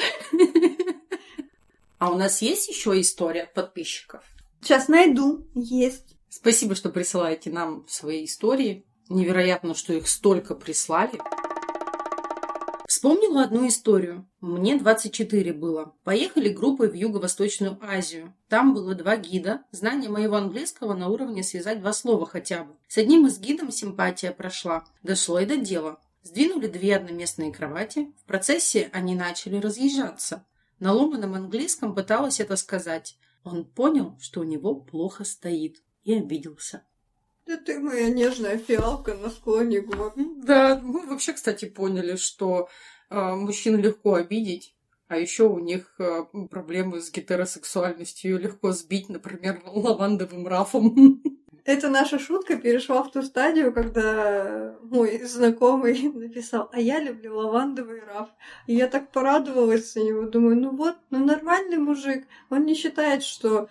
[1.97, 4.21] А у нас есть еще история от подписчиков?
[4.61, 5.47] Сейчас найду.
[5.55, 6.17] Есть.
[6.27, 8.85] Спасибо, что присылаете нам свои истории.
[9.07, 11.19] Невероятно, что их столько прислали.
[13.01, 14.29] Вспомнила одну историю.
[14.41, 15.95] Мне 24 было.
[16.03, 18.35] Поехали группой в Юго-Восточную Азию.
[18.47, 19.63] Там было два гида.
[19.71, 22.75] Знание моего английского на уровне связать два слова хотя бы.
[22.87, 24.85] С одним из гидом симпатия прошла.
[25.01, 25.99] Дошло и до дела.
[26.21, 28.13] Сдвинули две одноместные кровати.
[28.21, 30.45] В процессе они начали разъезжаться.
[30.77, 33.17] На ломаном английском пыталась это сказать.
[33.43, 35.77] Он понял, что у него плохо стоит.
[36.03, 36.83] И обиделся.
[37.45, 40.13] Да ты моя нежная фиалка на склоне гор.
[40.15, 42.69] Да, мы вообще, кстати, поняли, что
[43.09, 44.75] э, мужчин легко обидеть,
[45.07, 51.21] а еще у них э, проблемы с гетеросексуальностью легко сбить, например, лавандовым рафом.
[51.63, 58.01] Эта наша шутка перешла в ту стадию, когда мой знакомый написал, а я люблю лавандовый
[58.03, 58.29] раф.
[58.65, 62.25] И я так порадовалась за него, думаю, ну вот, ну нормальный мужик.
[62.49, 63.69] Он не считает, что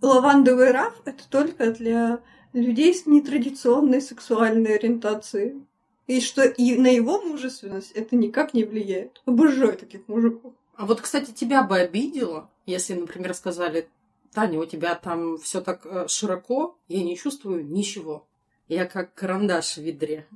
[0.00, 2.20] лавандовый раф это только для
[2.52, 5.62] людей с нетрадиционной сексуальной ориентацией.
[6.06, 9.22] И что и на его мужественность это никак не влияет.
[9.24, 10.52] Обожаю таких мужиков.
[10.74, 13.88] А вот, кстати, тебя бы обидело, если, например, сказали,
[14.32, 18.26] Таня, у тебя там все так э, широко, я не чувствую ничего.
[18.68, 20.26] Я как карандаш в ведре.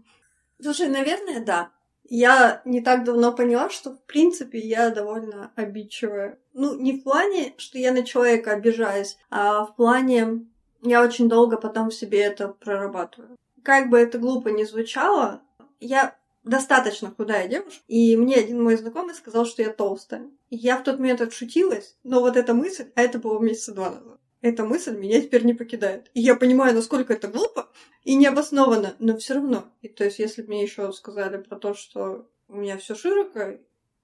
[0.61, 1.71] Слушай, наверное, да.
[2.09, 6.39] Я не так давно поняла, что, в принципе, я довольно обидчивая.
[6.53, 10.47] Ну, не в плане, что я на человека обижаюсь, а в плане
[10.89, 13.37] я очень долго потом в себе это прорабатываю.
[13.63, 15.43] Как бы это глупо ни звучало,
[15.81, 20.31] я достаточно худая девушка, и мне один мой знакомый сказал, что я толстая.
[20.49, 24.21] Я в тот момент отшутилась, но вот эта мысль, а это было месяца два назад,
[24.41, 26.11] эта мысль меня теперь не покидает.
[26.15, 27.69] И я понимаю, насколько это глупо
[28.05, 29.65] и необоснованно, но все равно.
[29.83, 33.59] И то есть, если бы мне еще сказали про то, что у меня все широко,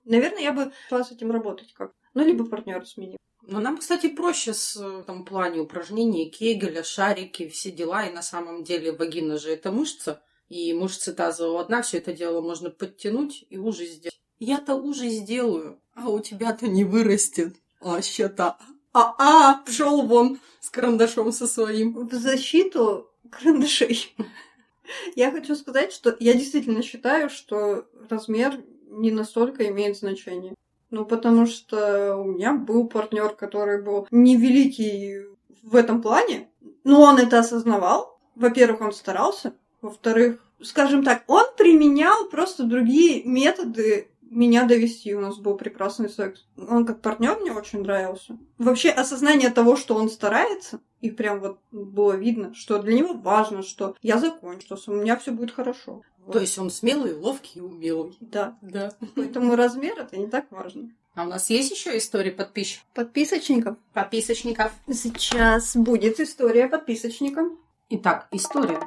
[0.04, 1.92] наверное, я бы шла с этим работать как.
[2.14, 3.18] Ну, либо партнера сменил.
[3.42, 8.06] Но нам, кстати, проще с э, там, плане упражнений, кегеля, шарики, все дела.
[8.06, 10.22] И на самом деле вагина же это мышца.
[10.48, 14.20] И мышцы тазового дна, все это дело можно подтянуть и уже сделать.
[14.38, 17.56] Я-то уже сделаю, а у тебя-то не вырастет.
[17.80, 18.58] А ща-то
[18.92, 22.06] а-а, пшел вон с карандашом со своим.
[22.06, 24.14] В защиту карандашей.
[25.16, 30.54] Я хочу сказать, что я действительно считаю, что размер не настолько имеет значение.
[30.92, 35.24] Ну, потому что у меня был партнер, который был невеликий
[35.62, 36.50] в этом плане,
[36.84, 38.20] но он это осознавал.
[38.34, 39.54] Во-первых, он старался.
[39.80, 45.14] Во-вторых, скажем так, он применял просто другие методы меня довести.
[45.14, 46.46] У нас был прекрасный секс.
[46.56, 48.38] Он как партнер мне очень нравился.
[48.58, 53.62] Вообще осознание того, что он старается, и прям вот было видно, что для него важно,
[53.62, 56.02] что я закончу, что у меня все будет хорошо.
[56.30, 58.16] То есть он смелый, ловкий и умелый.
[58.20, 58.56] Да.
[58.62, 58.92] Да.
[59.16, 60.90] Поэтому размер это не так важно.
[61.14, 62.86] А у нас есть еще истории подписчиков?
[62.94, 63.76] Подписочников.
[63.92, 64.72] Подписочников.
[64.90, 67.58] Сейчас будет история подписочникам.
[67.90, 68.80] Итак, история.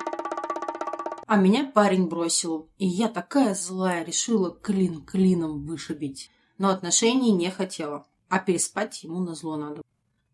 [1.28, 6.32] А меня парень бросил, и я такая злая решила клин клином вышибить.
[6.58, 9.82] Но отношений не хотела, а переспать ему на зло надо.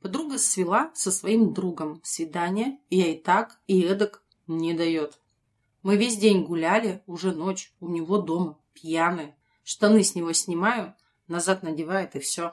[0.01, 5.20] Подруга свела со своим другом свидание, и я и так, и эдак не дает.
[5.83, 9.35] Мы весь день гуляли, уже ночь, у него дома, пьяные.
[9.63, 10.95] Штаны с него снимаю,
[11.27, 12.51] назад надевает и все.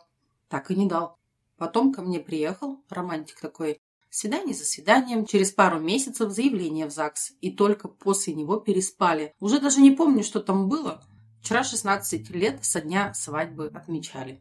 [0.48, 1.18] Так и не дал.
[1.56, 7.34] Потом ко мне приехал, романтик такой, Свидание за свиданием, через пару месяцев заявление в ЗАГС.
[7.40, 9.34] И только после него переспали.
[9.38, 11.02] Уже даже не помню, что там было.
[11.42, 14.40] Вчера 16 лет со дня свадьбы отмечали.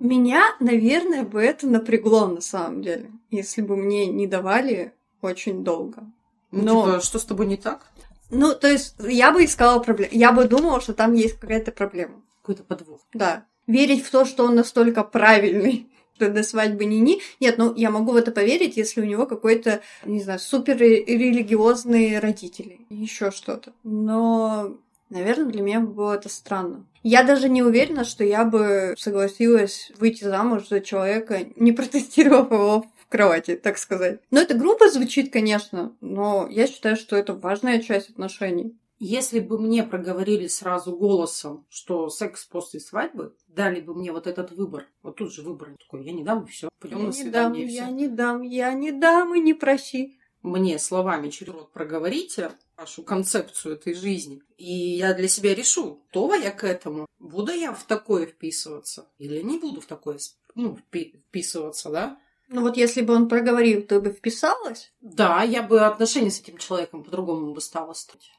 [0.00, 6.12] Меня, наверное, бы это напрягло на самом деле, если бы мне не давали очень долго.
[6.54, 6.86] Ну, Но...
[6.86, 7.86] типа, что с тобой не так?
[8.30, 10.12] Ну, то есть, я бы искала проблему.
[10.12, 12.22] Я бы думала, что там есть какая-то проблема.
[12.42, 13.00] Какой-то подвох.
[13.12, 13.46] Да.
[13.66, 17.20] Верить в то, что он настолько правильный, что до свадьбы ни-ни.
[17.40, 22.18] Нет, ну, я могу в это поверить, если у него какой-то, не знаю, супер религиозные
[22.18, 22.80] родители.
[22.90, 23.72] Еще что-то.
[23.82, 24.76] Но,
[25.10, 26.86] наверное, для меня было это странно.
[27.02, 32.86] Я даже не уверена, что я бы согласилась выйти замуж за человека, не протестировав его
[33.14, 34.20] кровати, так сказать.
[34.32, 38.76] Но это грубо звучит, конечно, но я считаю, что это важная часть отношений.
[38.98, 44.50] Если бы мне проговорили сразу голосом, что секс после свадьбы, дали бы мне вот этот
[44.50, 47.66] выбор, вот тут же выбор такой, я не дам, и все, пойдем на свидание.
[47.66, 50.18] Дам, я не дам, я не дам, и не проси.
[50.42, 56.34] Мне словами через рот проговорите вашу концепцию этой жизни, и я для себя решу, готова
[56.34, 60.18] я к этому, буду я в такое вписываться или не буду в такое
[60.54, 62.18] ну, вписываться, да?
[62.48, 64.92] Ну вот если бы он проговорил, ты бы вписалась?
[65.00, 68.30] Да, я бы отношения с этим человеком по-другому бы стала стать.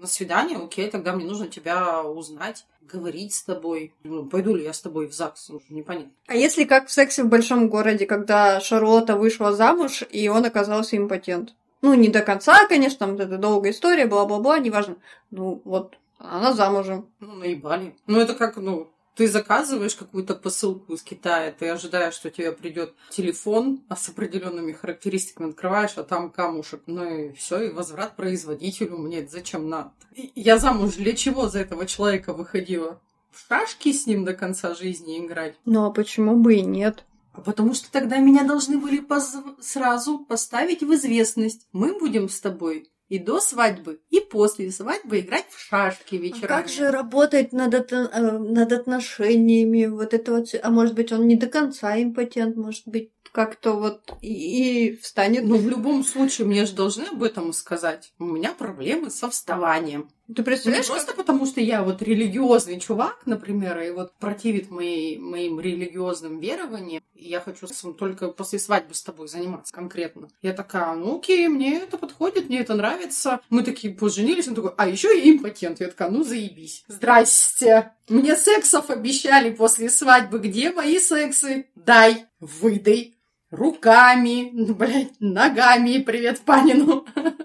[0.00, 3.94] На свидание, окей, тогда мне нужно тебя узнать, говорить с тобой.
[4.02, 6.12] Ну, пойду ли я с тобой в ЗАГС, ну, непонятно.
[6.26, 10.96] А если как в сексе в большом городе, когда Шарлотта вышла замуж, и он оказался
[10.96, 11.54] импотент?
[11.82, 14.96] Ну, не до конца, конечно, там это долгая история, бла-бла-бла, неважно.
[15.30, 17.08] Ну, вот, она замужем.
[17.20, 17.96] Ну, наебали.
[18.06, 22.94] Ну, это как, ну, ты заказываешь какую-то посылку из Китая, ты ожидаешь, что тебе придет
[23.10, 26.82] телефон а с определенными характеристиками, открываешь, а там камушек.
[26.86, 28.98] Ну и все, и возврат производителю.
[28.98, 29.92] Мне это зачем надо?
[30.34, 33.00] Я замуж для чего за этого человека выходила?
[33.30, 35.56] В шашки с ним до конца жизни играть?
[35.64, 37.04] Ну, а почему бы и нет?
[37.32, 41.66] А потому что тогда меня должны были позв- сразу поставить в известность.
[41.72, 46.46] Мы будем с тобой и до свадьбы, и после свадьбы играть в шашки А вечерами.
[46.46, 51.26] как же работать над, это- э, над отношениями, вот это вот, а может быть, он
[51.28, 54.32] не до конца импотент, может быть, как-то вот и,
[54.92, 55.44] и встанет.
[55.44, 58.14] Ну, в любом случае, мне же должны об этом сказать.
[58.18, 60.08] У меня проблемы со вставанием.
[60.26, 64.70] Ты Ну, не представляешь, просто потому, что я вот религиозный чувак, например, и вот противит
[64.70, 67.66] моей, моим религиозным верованием, и я хочу
[67.98, 70.28] только после свадьбы с тобой заниматься конкретно.
[70.40, 73.40] Я такая, ну окей, мне это подходит, мне это нравится.
[73.50, 75.80] Мы такие поженились, он такой, а еще я импотент.
[75.80, 76.84] Я такая, ну заебись.
[76.86, 77.92] Здрасте.
[78.08, 80.38] Мне сексов обещали после свадьбы.
[80.38, 81.66] Где мои сексы?
[81.74, 83.16] Дай, выдай.
[83.52, 87.04] Руками, ну, блядь, ногами, привет Панину,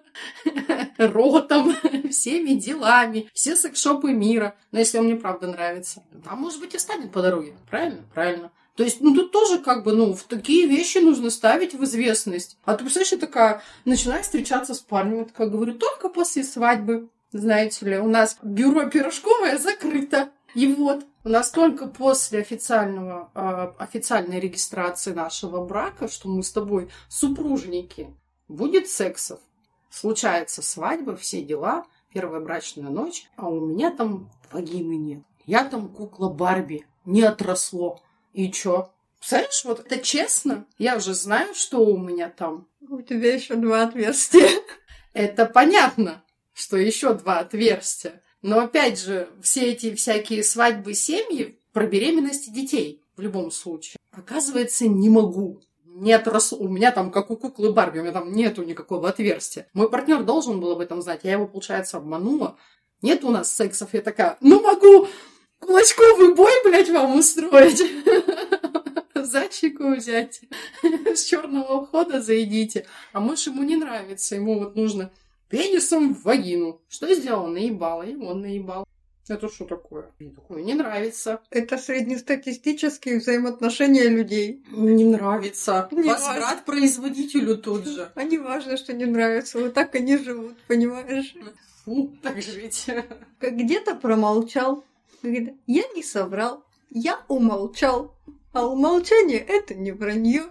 [0.97, 1.75] ротом,
[2.09, 4.55] всеми делами, все секс-шопы мира.
[4.71, 7.53] Но если он мне правда нравится, там, может быть, и станет по дороге.
[7.69, 8.03] Правильно?
[8.13, 8.51] Правильно.
[8.77, 12.57] То есть, ну, тут тоже как бы, ну, в такие вещи нужно ставить в известность.
[12.63, 17.09] А ты, представляешь, я такая, начинаю встречаться с парнем, я такая говорю, только после свадьбы.
[17.31, 20.29] Знаете ли, у нас бюро пирожковое закрыто.
[20.53, 26.51] И вот, у нас только после официального, э, официальной регистрации нашего брака, что мы с
[26.51, 28.15] тобой супружники,
[28.47, 29.39] будет сексов.
[29.99, 35.23] Случается свадьба, все дела, первая брачная ночь, а у меня там вагины нет.
[35.47, 37.99] Я там кукла Барби, не отросло.
[38.31, 38.91] И чё?
[39.17, 40.67] Представляешь, вот это честно?
[40.77, 42.67] Я уже знаю, что у меня там.
[42.87, 44.47] у тебя еще два отверстия.
[45.13, 48.21] Это понятно, что еще два отверстия.
[48.43, 53.97] Но опять же, все эти всякие свадьбы, семьи про беременность и детей в любом случае.
[54.11, 55.59] Оказывается, не могу.
[55.99, 56.59] Не отросло.
[56.59, 59.67] У меня там, как у куклы Барби, у меня там нету никакого отверстия.
[59.73, 61.21] Мой партнер должен был об этом знать.
[61.23, 62.55] Я его, получается, обманула.
[63.01, 63.95] Нет у нас сексов.
[63.95, 65.07] Я такая, ну могу
[65.59, 67.81] кулачковый бой, блядь, вам устроить.
[69.15, 70.41] За чеку взять.
[71.15, 72.85] С черного входа зайдите.
[73.11, 74.35] А муж ему не нравится.
[74.35, 75.11] Ему вот нужно
[75.49, 76.79] пенисом в вагину.
[76.89, 77.47] Что сделал?
[77.47, 78.03] Наебал.
[78.03, 78.85] И он наебал.
[79.29, 80.05] Это что такое?
[80.19, 81.41] Мне такое не нравится.
[81.49, 84.63] Это среднестатистические взаимоотношения людей.
[84.71, 85.89] Не нравится.
[85.91, 88.09] Не Возврат производителю тут же.
[88.15, 91.35] А не важно, что не нравится, вот так они живут, понимаешь?
[91.83, 92.85] Фу, так жить.
[93.39, 94.83] Как где-то промолчал.
[95.23, 98.15] Я не соврал, я умолчал.
[98.53, 100.43] А умолчание— это не вранье.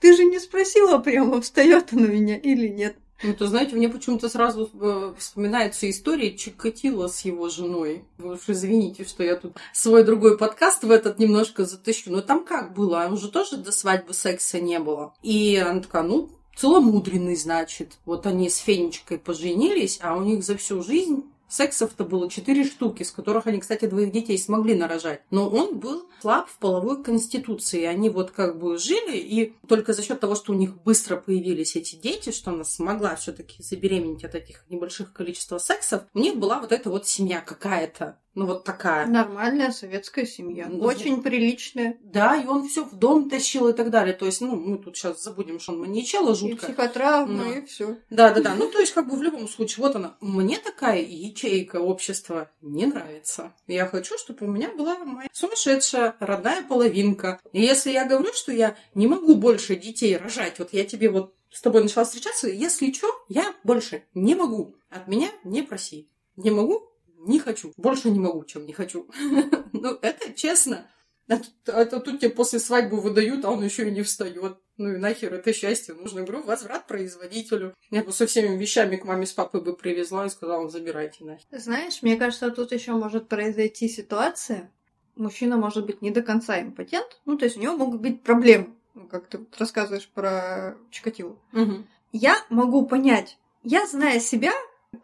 [0.00, 2.96] Ты же не спросила прямо, встает он у меня или нет.
[3.22, 8.04] Ну, то знаете, мне почему-то сразу э, вспоминается история Чикатило с его женой.
[8.18, 12.10] Вы уж извините, что я тут свой другой подкаст в этот немножко затащу.
[12.10, 13.08] Но там как было?
[13.10, 15.14] У же тоже до свадьбы секса не было.
[15.22, 17.92] И она такая, ну, целомудренный, значит.
[18.04, 23.02] Вот они с Фенечкой поженились, а у них за всю жизнь сексов-то было четыре штуки,
[23.02, 25.22] с которых они, кстати, двоих детей смогли нарожать.
[25.30, 27.84] Но он был слаб в половой конституции.
[27.84, 31.76] Они вот как бы жили, и только за счет того, что у них быстро появились
[31.76, 36.58] эти дети, что она смогла все-таки забеременеть от этих небольших количества сексов, у них была
[36.60, 38.18] вот эта вот семья какая-то.
[38.34, 39.06] Ну, вот такая.
[39.06, 40.66] Нормальная советская семья.
[40.66, 41.98] Ну, Очень приличная.
[42.02, 44.14] Да, и он все в дом тащил и так далее.
[44.14, 46.64] То есть, ну, мы тут сейчас забудем, что он маньячела И жутко.
[46.68, 47.52] психотравмы, Ну.
[47.52, 47.98] и все.
[48.08, 48.54] Да, да, да.
[48.54, 50.16] Ну, то есть, как бы в любом случае, вот она.
[50.22, 51.02] Мне такая
[51.42, 53.54] ячейка общества не нравится.
[53.66, 57.40] Я хочу, чтобы у меня была моя сумасшедшая родная половинка.
[57.52, 61.34] И если я говорю, что я не могу больше детей рожать, вот я тебе вот
[61.50, 64.76] с тобой начала встречаться, если что, я больше не могу.
[64.88, 66.08] От меня не проси.
[66.36, 67.72] Не могу, не хочу.
[67.76, 69.08] Больше не могу, чем не хочу.
[69.74, 70.86] Ну, это честно.
[71.26, 74.58] А тут, а тебе после свадьбы выдают, а он еще и не встает.
[74.78, 76.22] Ну и нахер это счастье нужно.
[76.22, 77.74] Говорю, возврат производителю.
[77.90, 81.46] Я бы со всеми вещами к маме с папой бы привезла и сказала, забирайте нахер.
[81.50, 84.70] Знаешь, мне кажется, тут еще может произойти ситуация.
[85.14, 88.74] Мужчина может быть не до конца импотент, ну, то есть у него могут быть проблемы.
[88.94, 91.36] Ну, как ты рассказываешь про Чикатило.
[91.52, 91.86] Мгм.
[92.12, 94.52] Я могу понять, я зная себя,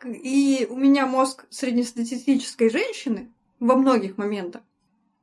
[0.05, 4.62] и у меня мозг среднестатистической женщины во многих моментах.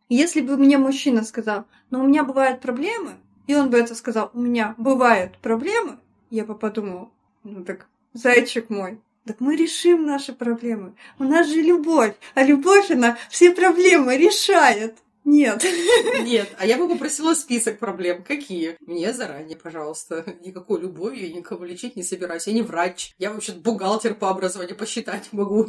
[0.09, 3.17] Если бы мне мужчина сказал, но у меня бывают проблемы,
[3.47, 7.09] и он бы это сказал, у меня бывают проблемы, я бы подумала,
[7.43, 10.93] ну так, зайчик мой, так мы решим наши проблемы.
[11.17, 14.97] У нас же любовь, а любовь, она все проблемы решает.
[15.23, 15.65] Нет.
[16.21, 18.23] Нет, а я бы попросила список проблем.
[18.23, 18.77] Какие?
[18.81, 20.23] Мне заранее, пожалуйста.
[20.45, 22.45] Никакой любовью я никого лечить не собираюсь.
[22.45, 23.15] Я не врач.
[23.17, 25.67] Я вообще бухгалтер по образованию, посчитать могу.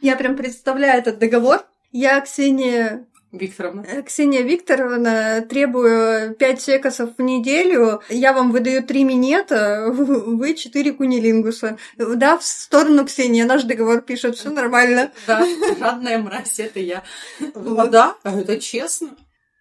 [0.00, 1.64] Я прям представляю этот договор.
[1.92, 3.06] Я, Ксения
[3.38, 3.84] Викторовна.
[3.86, 10.92] Э, Ксения Викторовна, требую 5 секосов в неделю, я вам выдаю 3 минета, вы 4
[10.92, 11.78] кунилингуса.
[11.96, 15.10] Да, в сторону Ксении, наш договор пишет, все нормально.
[15.26, 15.46] Да,
[15.78, 17.02] жадная мразь, это я.
[17.54, 17.90] Вот.
[17.90, 19.16] Да, а это честно.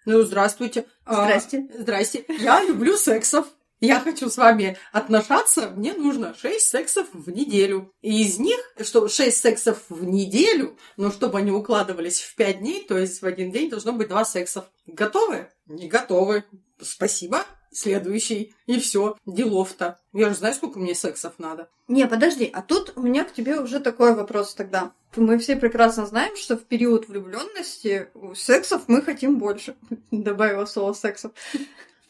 [0.05, 0.85] Ну, здравствуйте.
[1.05, 1.67] А, здрасте.
[1.73, 2.25] А, здрасте.
[2.27, 3.45] Я люблю сексов
[3.85, 7.93] я хочу с вами отношаться, мне нужно 6 сексов в неделю.
[8.01, 12.85] И из них, что 6 сексов в неделю, но чтобы они укладывались в 5 дней,
[12.87, 14.69] то есть в один день должно быть 2 секса.
[14.87, 15.49] Готовы?
[15.65, 16.45] Не готовы.
[16.81, 17.45] Спасибо.
[17.71, 18.53] Следующий.
[18.67, 19.17] И все.
[19.25, 19.99] Делов-то.
[20.13, 21.67] Я же знаю, сколько мне сексов надо.
[21.87, 24.93] Не, подожди, а тут у меня к тебе уже такой вопрос тогда.
[25.15, 29.75] Мы все прекрасно знаем, что в период влюбленности сексов мы хотим больше.
[30.11, 31.33] Добавила слово сексов.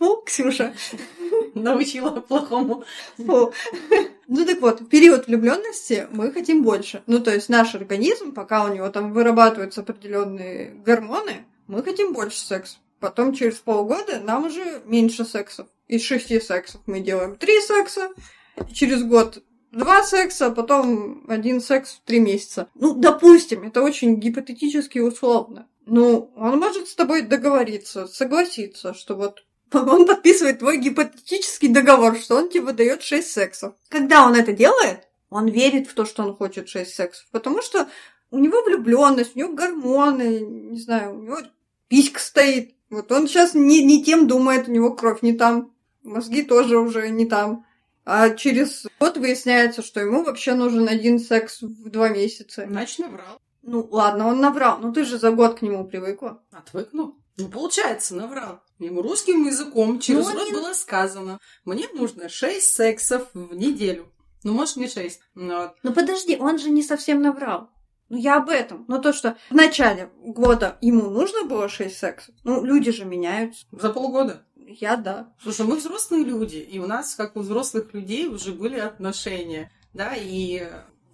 [0.04, 0.74] Фу, Ксюша.
[1.54, 2.84] Научила плохому.
[3.18, 3.54] Фу.
[4.28, 7.04] Ну так вот, в период влюбленности мы хотим больше.
[7.08, 12.40] Ну, то есть наш организм, пока у него там вырабатываются определенные гормоны, мы хотим больше
[12.40, 12.78] секса.
[13.00, 15.68] Потом через полгода нам уже меньше сексов.
[15.88, 18.10] Из шести сексов мы делаем три секса.
[18.74, 19.42] Через год
[19.72, 22.68] два секса, потом один секс в три месяца.
[22.76, 25.70] Ну, допустим, это очень гипотетически условно.
[25.86, 29.44] Ну, он может с тобой договориться, согласиться, что вот
[29.74, 33.74] он подписывает твой гипотетический договор, что он тебе дает 6 сексов.
[33.90, 37.88] Когда он это делает, он верит в то, что он хочет 6 сексов, потому что
[38.32, 41.38] у него влюбленность, у него гормоны, не знаю, у него
[41.88, 42.76] писька стоит.
[42.90, 45.72] Вот он сейчас не, не тем думает, у него кровь не там,
[46.04, 47.66] мозги тоже уже не там.
[48.06, 52.66] А через год выясняется, что ему вообще нужен один секс в два месяца.
[52.68, 53.40] Значит, наврал.
[53.62, 54.80] Ну, ладно, он наврал.
[54.80, 56.44] Ну, ты же за год к нему привыкла.
[56.52, 57.18] Отвыкну.
[57.38, 58.62] Ну, получается, наврал.
[58.80, 60.54] Ему русским языком через ну, рот не...
[60.54, 61.40] было сказано.
[61.66, 64.12] Мне нужно шесть сексов в неделю.
[64.44, 65.22] Ну, может, не шесть.
[65.34, 65.74] Но...
[65.84, 67.70] Ну, подожди, он же не совсем наврал.
[68.10, 68.86] Ну, я об этом.
[68.88, 73.66] Но то, что в начале года ему нужно было шесть сексов, ну, люди же меняются.
[73.72, 74.46] За полгода?
[74.56, 75.34] Я да.
[75.42, 79.72] Слушай, мы взрослые люди, и у нас, как у взрослых людей, уже были отношения.
[79.94, 80.70] Да, и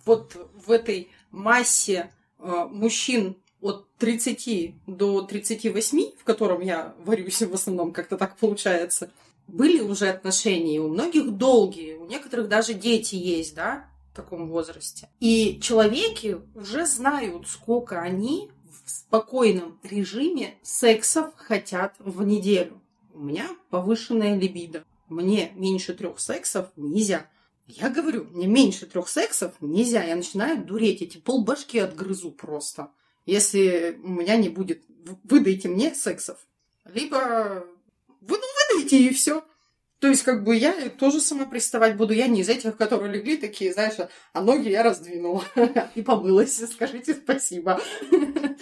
[0.06, 7.54] вот в этой массе э, мужчин от 30 до 38, в котором я варюсь в
[7.54, 9.12] основном, как-то так получается,
[9.48, 15.10] были уже отношения, у многих долгие, у некоторых даже дети есть, да, в таком возрасте.
[15.20, 18.50] И человеки уже знают, сколько они
[18.86, 22.80] в спокойном режиме сексов хотят в неделю.
[23.14, 24.84] У меня повышенная либидо.
[25.10, 27.26] Мне меньше трех сексов нельзя.
[27.68, 30.04] Я говорю, мне меньше трех сексов нельзя.
[30.04, 32.90] Я начинаю дуреть, эти полбашки отгрызу просто
[33.30, 34.84] если у меня не будет
[35.24, 36.38] выдайте мне сексов.
[36.86, 37.66] Либо
[38.22, 39.44] вы ну, выдайте и все.
[40.00, 42.14] То есть, как бы я тоже сама приставать буду.
[42.14, 43.96] Я не из этих, которые легли такие, знаешь,
[44.32, 45.44] а ноги я раздвинула
[45.96, 46.56] и помылась.
[46.72, 47.82] Скажите спасибо.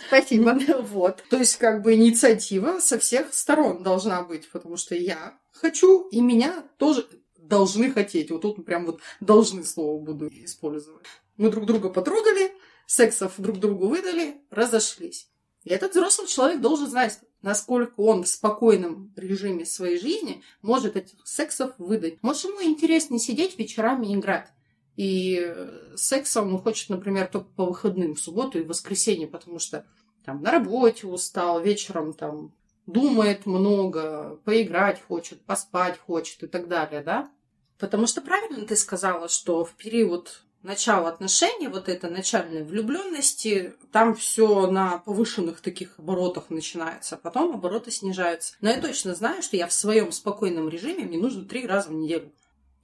[0.08, 0.58] Спасибо.
[0.90, 1.24] Вот.
[1.30, 6.22] То есть, как бы инициатива со всех сторон должна быть, потому что я хочу, и
[6.22, 7.08] меня тоже
[7.38, 8.32] должны хотеть.
[8.32, 11.06] Вот тут прям вот должны слово буду использовать.
[11.38, 12.52] Мы друг друга потрогали,
[12.88, 15.30] сексов друг другу выдали, разошлись.
[15.64, 21.20] И этот взрослый человек должен знать, насколько он в спокойном режиме своей жизни может этих
[21.28, 22.24] сексов выдать.
[22.24, 24.48] Может, ему интереснее сидеть вечерами и играть.
[24.96, 25.56] И
[25.96, 29.86] сексом он хочет, например, только по выходным, в субботу и воскресенье, потому что
[30.26, 32.56] там на работе устал, вечером там
[32.88, 37.30] думает много, поиграть хочет, поспать хочет и так далее, да?
[37.78, 44.14] Потому что правильно ты сказала, что в период начало отношений, вот это начальной влюбленности, там
[44.14, 48.54] все на повышенных таких оборотах начинается, а потом обороты снижаются.
[48.60, 51.94] Но я точно знаю, что я в своем спокойном режиме, мне нужно три раза в
[51.94, 52.34] неделю.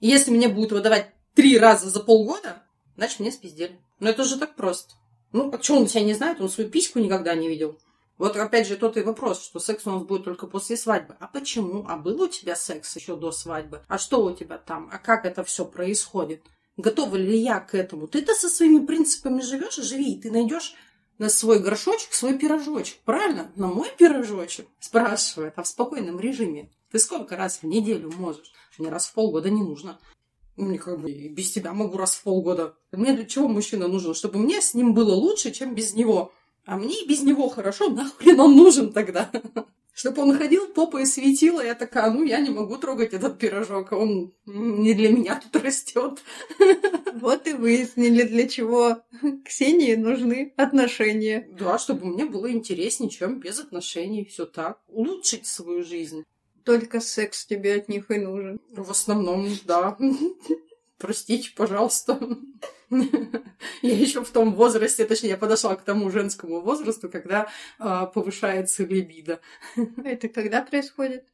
[0.00, 2.62] И если мне будут выдавать три раза за полгода,
[2.96, 3.78] значит, мне спиздели.
[4.00, 4.94] Но это же так просто.
[5.32, 6.40] Ну, а что он себя не знает?
[6.40, 7.78] Он свою письку никогда не видел.
[8.16, 11.16] Вот опять же тот и вопрос, что секс у нас будет только после свадьбы.
[11.20, 11.84] А почему?
[11.86, 13.82] А был у тебя секс еще до свадьбы?
[13.88, 14.88] А что у тебя там?
[14.90, 16.40] А как это все происходит?
[16.76, 18.06] Готова ли я к этому.
[18.06, 20.74] Ты-то со своими принципами живешь живи, и ты найдешь
[21.18, 22.98] на свой горшочек свой пирожочек.
[23.04, 23.52] Правильно?
[23.56, 26.70] На мой пирожочек спрашивает, а в спокойном режиме.
[26.90, 28.52] Ты сколько раз в неделю можешь?
[28.78, 29.98] Мне раз в полгода не нужно.
[30.56, 32.76] Мне как бы и без тебя могу раз в полгода.
[32.92, 34.14] Мне для чего мужчина нужен?
[34.14, 36.32] Чтобы мне с ним было лучше, чем без него.
[36.64, 39.30] А мне и без него хорошо, нахрен он нужен тогда?
[39.94, 44.34] Чтобы он ходил, попой светила, я такая, ну, я не могу трогать этот пирожок, он
[44.44, 46.20] не для меня тут растет.
[47.14, 48.98] Вот и выяснили, для чего
[49.44, 51.48] Ксении нужны отношения.
[51.56, 54.80] Да, чтобы мне было интереснее, чем без отношений, все так.
[54.88, 56.24] Улучшить свою жизнь.
[56.64, 58.60] Только секс тебе от них и нужен.
[58.70, 59.96] В основном, да.
[60.98, 62.18] Простите, пожалуйста.
[63.82, 68.84] Я еще в том возрасте, точнее, я подошла к тому женскому возрасту, когда а, повышается
[68.84, 69.40] либидо.
[70.04, 71.26] Это когда происходит?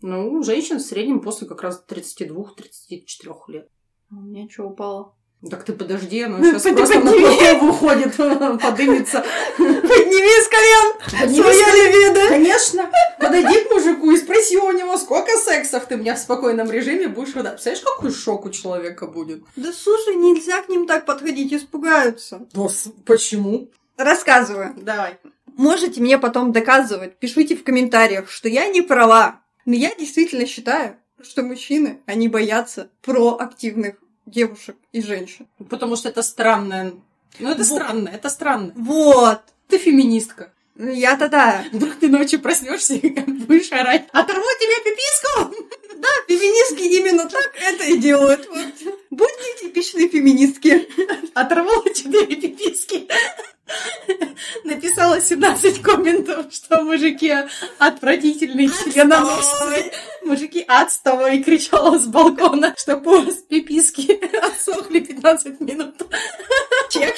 [0.00, 3.68] Ну, у женщин в среднем после как раз 32-34 лет.
[4.10, 5.14] А у меня что упало?
[5.50, 8.16] Так ты подожди, оно сейчас просто на голову уходит,
[8.62, 9.24] подымется.
[9.56, 12.28] Подними с колен своя либидо.
[12.28, 12.90] Конечно.
[13.18, 17.34] Подойди к мужику и спроси у него, сколько сексов ты мне в спокойном режиме будешь
[17.34, 17.54] выдать.
[17.54, 19.42] Представляешь, какой шок у человека будет?
[19.56, 22.46] Да слушай, нельзя к ним так подходить, испугаются.
[22.52, 22.66] Да,
[23.04, 23.70] почему?
[23.96, 24.74] Рассказываю.
[24.76, 25.18] Давай.
[25.56, 29.40] Можете мне потом доказывать, пишите в комментариях, что я не права.
[29.66, 33.96] Но я действительно считаю, что мужчины, они боятся проактивных
[34.26, 35.46] девушек и женщин.
[35.70, 36.94] Потому что это странное.
[37.38, 37.66] Ну, это вот.
[37.66, 38.72] странно, это странно.
[38.76, 39.40] Вот.
[39.68, 40.52] Ты феминистка.
[40.76, 41.64] Ну, я-то да.
[41.72, 44.08] Вдруг ты ночью проснешься и как будешь орать.
[44.12, 45.64] Оторву тебе пиписку!
[45.96, 48.48] Да, феминистки именно так это и делают.
[49.10, 50.88] Будьте типичные феминистки.
[51.34, 53.06] Оторву тебе пиписки.
[55.04, 57.30] Написала 17 комментов, что мужики
[57.78, 59.92] отвратительные членоносцы.
[60.22, 62.96] Мужики отстой, кричала с балкона, что
[63.30, 65.94] с пиписки отсохли 15 минут.
[66.88, 67.14] Чек.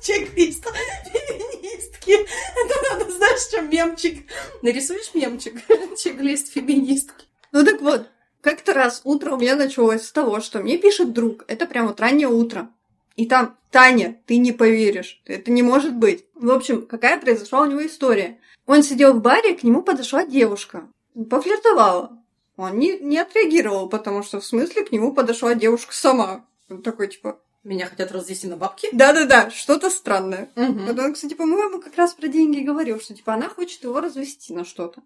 [0.00, 0.64] Чек-лист.
[1.12, 2.12] Феминистки.
[2.12, 4.24] Это надо, знаешь, что мемчик.
[4.62, 5.60] Нарисуешь мемчик?
[5.98, 7.24] Чек-лист феминистки.
[7.50, 8.06] Ну так вот,
[8.40, 11.44] как-то раз утро у меня началось с того, что мне пишет друг.
[11.48, 12.68] Это прям вот раннее утро.
[13.16, 16.24] И там, Таня, ты не поверишь, это не может быть.
[16.34, 18.38] В общем, какая произошла у него история.
[18.66, 20.88] Он сидел в баре, к нему подошла девушка.
[21.28, 22.18] Пофлиртовала.
[22.56, 26.46] Он не, не отреагировал, потому что в смысле к нему подошла девушка сама.
[26.68, 27.40] Он такой, типа...
[27.62, 28.88] Меня хотят развести на бабки?
[28.92, 30.50] Да-да-да, что-то странное.
[30.56, 30.80] Угу.
[30.86, 34.54] Вот он, кстати, по-моему, как раз про деньги говорил, что, типа, она хочет его развести
[34.54, 35.02] на что-то.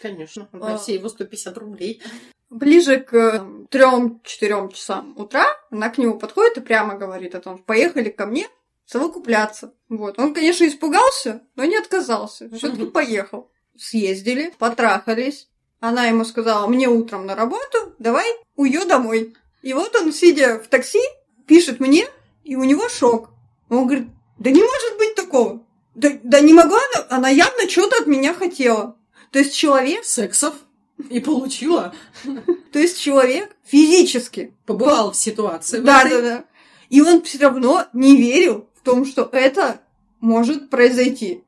[0.00, 0.78] Конечно, на а...
[0.78, 2.02] все его 150 рублей.
[2.50, 8.08] Ближе к трем-четырем часам утра она к нему подходит и прямо говорит о том, поехали
[8.08, 8.46] ко мне
[8.86, 9.74] совокупляться.
[9.88, 10.18] Вот.
[10.18, 12.48] Он, конечно, испугался, но не отказался.
[12.50, 13.50] Все-таки поехал.
[13.76, 15.48] Съездили, потрахались.
[15.80, 19.34] Она ему сказала, мне утром на работу, давай уйдё домой.
[19.62, 21.02] И вот он, сидя в такси,
[21.46, 22.06] пишет мне,
[22.44, 23.30] и у него шок.
[23.68, 25.66] Он говорит, да не может быть такого.
[25.94, 28.96] Да, да не могла она, она явно что-то от меня хотела.
[29.32, 30.04] То есть человек...
[30.04, 30.54] Сексов?
[31.10, 31.94] И получила.
[32.72, 35.80] То есть человек физически побывал в ситуации.
[35.80, 36.44] Да, да, да.
[36.88, 39.80] И он все равно не верил в том, что это
[40.20, 41.44] может произойти.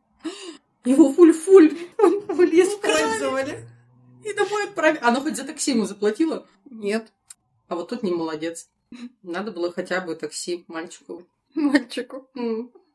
[0.84, 1.68] Его фуль-фуль
[1.98, 3.66] использовали.
[4.24, 5.00] И домой отправили.
[5.02, 6.46] Она хоть за такси ему заплатила?
[6.70, 7.12] Нет.
[7.68, 8.68] А вот тут не молодец.
[9.22, 11.24] Надо было хотя бы такси мальчику.
[11.54, 12.28] Мальчику.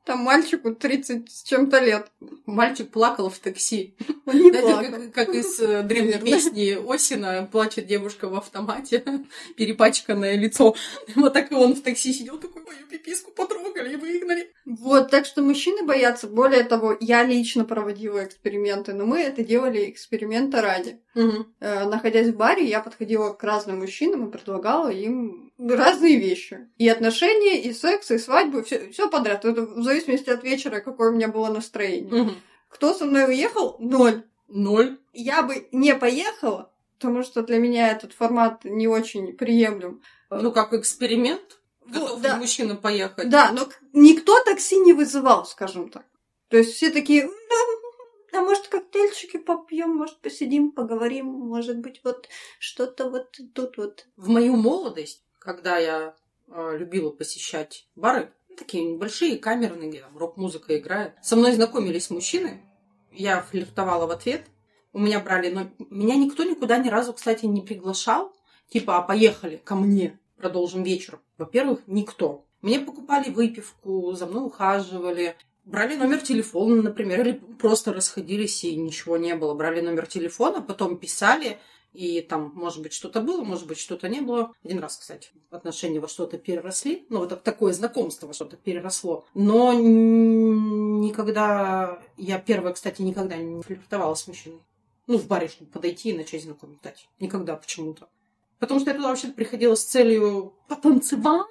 [0.06, 2.12] Там мальчику 30 с чем-то лет.
[2.46, 3.96] Мальчик плакал в такси.
[4.26, 4.92] Он не Знаете, плакал.
[4.92, 9.04] как, как из э, древней песни Осина плачет девушка в автомате,
[9.58, 10.76] перепачканное лицо.
[11.16, 14.52] Вот так и он в такси сидел, такой, мою пиписку потрогали и выгнали.
[14.66, 16.28] Вот, так что мужчины боятся.
[16.28, 21.02] Более того, я лично проводила эксперименты, но мы это делали эксперимента ради.
[21.16, 21.46] Угу.
[21.60, 26.68] Э, находясь в баре, я подходила к разным мужчинам и предлагала им разные вещи.
[26.78, 29.46] И отношения, и секс, и свадьбу, все подряд.
[29.46, 32.24] Это зависимости от вечера, какое у меня было настроение.
[32.24, 32.32] Угу.
[32.70, 33.76] Кто со мной уехал?
[33.80, 34.24] Ноль.
[34.48, 34.98] Ноль.
[35.14, 40.02] Я бы не поехала, потому что для меня этот формат не очень приемлем.
[40.30, 41.60] Ну, как эксперимент?
[41.86, 42.38] Готов да.
[42.38, 43.30] мужчина поехать?
[43.30, 46.06] Да, но никто такси не вызывал, скажем так.
[46.48, 52.28] То есть все такие, да, а может коктейльчики попьем, может посидим, поговорим, может быть вот
[52.60, 54.08] что-то вот тут вот.
[54.16, 56.16] В мою молодость, когда я
[56.48, 62.62] э, любила посещать бары, такие небольшие, камерные, где там рок-музыка играет, со мной знакомились мужчины,
[63.12, 64.46] я флиртовала в ответ,
[64.92, 68.34] у меня брали, но меня никто никуда ни разу, кстати, не приглашал,
[68.70, 71.20] типа, а поехали ко мне, продолжим вечер.
[71.38, 72.46] Во-первых, никто.
[72.62, 75.36] Мне покупали выпивку, за мной ухаживали,
[75.66, 79.54] брали номер телефона, например, или просто расходились и ничего не было.
[79.54, 81.60] Брали номер телефона, потом писали,
[81.94, 84.52] и там, может быть, что-то было, может быть, что-то не было.
[84.64, 87.06] Один раз, кстати, отношения во что-то переросли.
[87.10, 89.26] Ну, вот так- такое знакомство во что-то переросло.
[89.36, 92.02] Но никогда...
[92.18, 94.60] Я первая, кстати, никогда не флиртовала с мужчиной.
[95.06, 96.80] Ну, в баре, чтобы подойти и начать знакомить.
[97.20, 98.08] Никогда почему-то.
[98.60, 101.46] Потому что я туда вообще приходила с целью потанцевать,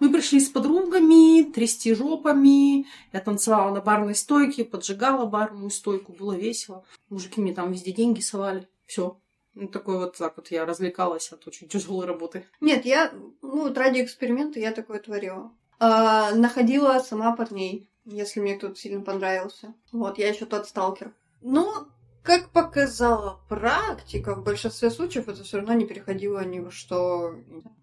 [0.00, 2.86] Мы пришли с подругами, трясти жопами.
[3.12, 6.84] Я танцевала на барной стойке, поджигала барную стойку, было весело.
[7.10, 8.68] Мужики мне там везде деньги совали.
[8.86, 9.18] Все.
[9.54, 12.44] Ну, такой вот так вот я развлекалась от очень тяжелой работы.
[12.60, 15.52] Нет, я, ну, вот ради эксперимента я такое творила.
[15.78, 19.74] А, находила сама парней, если мне кто-то сильно понравился.
[19.92, 21.12] Вот, я еще тот сталкер.
[21.40, 21.86] Но,
[22.22, 27.34] как показала практика, в большинстве случаев это все равно не переходило ни во что.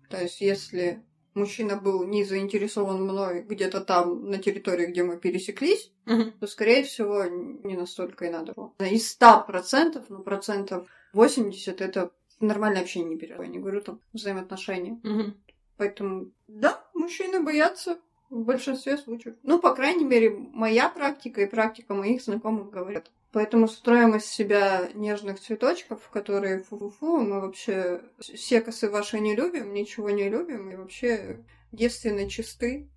[0.10, 1.02] То есть, если
[1.36, 6.34] мужчина был не заинтересован мной где-то там, на территории, где мы пересеклись, Мгм.
[6.34, 8.74] то, скорее всего, не настолько и надо было.
[8.80, 13.40] Из 100 процентов, ну, процентов 80 это нормальное общение не берет.
[13.40, 15.00] Я не говорю там взаимоотношения.
[15.04, 15.38] Мгм.
[15.78, 18.00] Поэтому, да, мужчины боятся
[18.30, 19.36] в большинстве случаев.
[19.44, 23.12] Ну, по крайней мере, моя практика и практика моих знакомых говорят.
[23.32, 30.10] Поэтому строим из себя нежных цветочков, которые фу-фу-фу, мы вообще секосы ваши не любим, ничего
[30.10, 32.90] не любим, и вообще девственно чисты.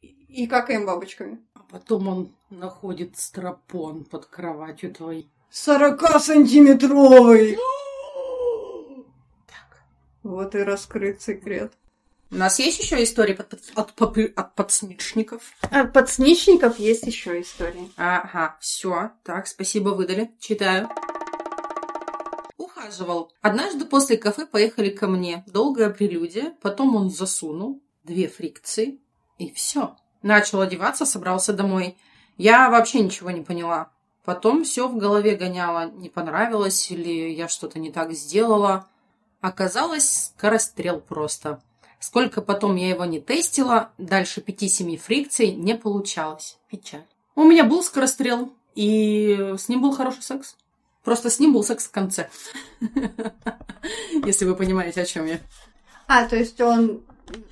[0.00, 1.44] И какаем бабочками.
[1.54, 5.30] А потом он находит стропон под кроватью твоей.
[5.52, 7.58] 40-сантиметровый!
[9.46, 9.82] Так.
[10.22, 11.72] Вот и раскрыт секрет.
[12.30, 15.42] У нас есть еще истории под- под- от, попы- от подсничников?
[15.62, 17.90] А подсничников есть еще истории.
[17.96, 19.10] Ага, все.
[19.24, 20.30] Так, спасибо, выдали.
[20.38, 20.88] Читаю.
[22.56, 23.32] Ухаживал.
[23.40, 25.42] Однажды после кафе поехали ко мне.
[25.48, 26.54] Долгая прелюдия.
[26.62, 29.00] Потом он засунул две фрикции.
[29.38, 29.96] И все.
[30.22, 31.96] Начал одеваться, собрался домой.
[32.36, 33.90] Я вообще ничего не поняла.
[34.30, 35.90] Потом все в голове гоняло.
[35.90, 38.86] Не понравилось или я что-то не так сделала.
[39.40, 41.60] Оказалось, скорострел просто.
[41.98, 46.58] Сколько потом я его не тестила, дальше 5-7 фрикций не получалось.
[46.68, 47.04] Печаль.
[47.34, 50.54] У меня был скорострел, и с ним был хороший секс.
[51.02, 52.30] Просто с ним был секс в конце.
[54.24, 55.40] Если вы понимаете, о чем я.
[56.06, 57.02] А, то есть он...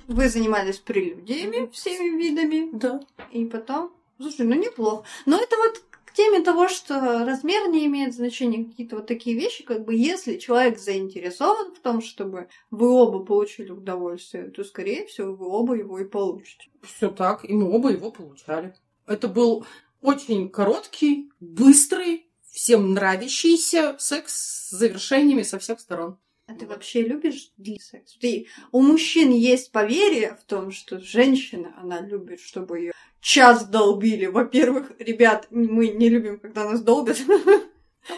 [0.07, 3.01] Вы занимались прелюдиями всеми видами, Да.
[3.33, 3.91] и потом...
[4.17, 5.03] Слушай, ну неплохо.
[5.25, 5.81] Но это вот
[6.19, 10.77] теме того, что размер не имеет значения, какие-то вот такие вещи, как бы если человек
[10.77, 16.03] заинтересован в том, чтобы вы оба получили удовольствие, то, скорее всего, вы оба его и
[16.03, 16.69] получите.
[16.81, 18.75] Все так, и мы оба его получали.
[19.07, 19.65] Это был
[20.01, 26.17] очень короткий, быстрый, всем нравящийся секс с завершениями со всех сторон.
[26.47, 28.17] А ты вообще любишь длинный секс?
[28.17, 28.47] Ты...
[28.73, 34.25] У мужчин есть поверье в том, что женщина, она любит, чтобы ее час долбили.
[34.27, 37.17] Во-первых, ребят, мы не любим, когда нас долбят.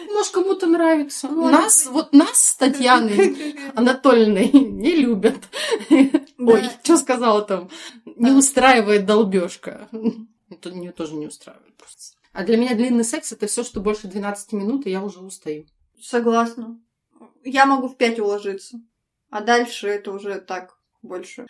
[0.08, 1.28] Может, кому-то нравится.
[1.28, 1.92] Может Нас, быть.
[1.92, 5.36] вот нас с Татьяной Анатольевной не любят.
[6.38, 7.68] Ой, что сказала там?
[8.06, 8.36] Не Да.
[8.36, 9.88] устраивает долбежка.
[10.48, 12.16] Это мне тоже не устраивает просто.
[12.32, 15.66] А для меня длинный секс это все, что больше 12 минут, и я уже устаю.
[16.00, 16.80] Согласна.
[17.44, 18.80] Я могу в пять уложиться.
[19.30, 21.46] А дальше это уже так больше.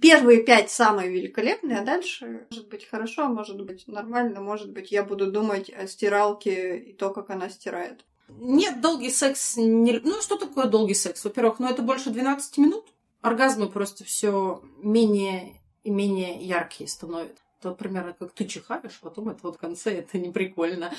[0.00, 5.02] Первые пять самые великолепные, а дальше может быть хорошо, может быть нормально, может быть я
[5.02, 8.04] буду думать о стиралке и то, как она стирает.
[8.28, 9.98] Нет, долгий секс не...
[9.98, 11.24] Ну, что такое долгий секс?
[11.24, 12.86] Во-первых, ну это больше 12 минут.
[13.20, 17.42] Оргазмы просто все менее и менее яркие становятся.
[17.58, 20.94] Это вот примерно как ты чихаешь, потом это вот в конце, это не прикольно.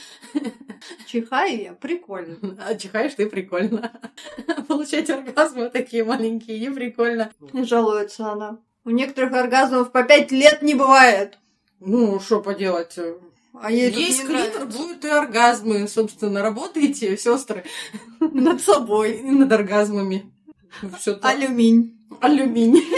[1.08, 2.38] Чихаю я, прикольно.
[2.60, 3.92] А чихаешь ты прикольно.
[4.68, 7.32] Получать оргазмы такие маленькие, не прикольно.
[7.54, 8.60] Жалуется она.
[8.84, 11.38] У некоторых оргазмов по пять лет не бывает.
[11.80, 12.98] Ну, что поделать?
[13.54, 15.88] А ей Есть клитор, будут и оргазмы.
[15.88, 17.66] Собственно, работаете, сестры,
[18.20, 19.18] над собой.
[19.18, 20.32] и над оргазмами.
[20.98, 21.32] Все так.
[21.32, 22.00] Алюминь.
[22.22, 22.84] Алюминий.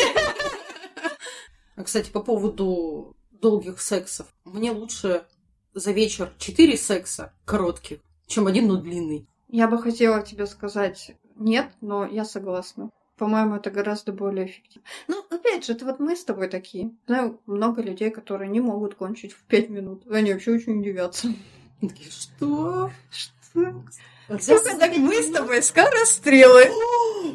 [1.76, 4.28] А, кстати, по поводу долгих сексов.
[4.46, 5.26] Мне лучше
[5.74, 9.28] за вечер четыре секса коротких, чем один, но длинный.
[9.48, 12.92] Я бы хотела тебе сказать нет, но я согласна.
[13.24, 14.86] По-моему, это гораздо более эффективно.
[15.08, 16.92] Ну, опять же, это вот мы с тобой такие.
[17.08, 20.04] Знаю много людей, которые не могут кончить в пять минут.
[20.12, 21.30] Они вообще очень удивятся.
[21.80, 22.92] Такие, что?
[23.10, 23.82] Что?
[24.42, 26.66] Сколько так мы с тобой скорострелы.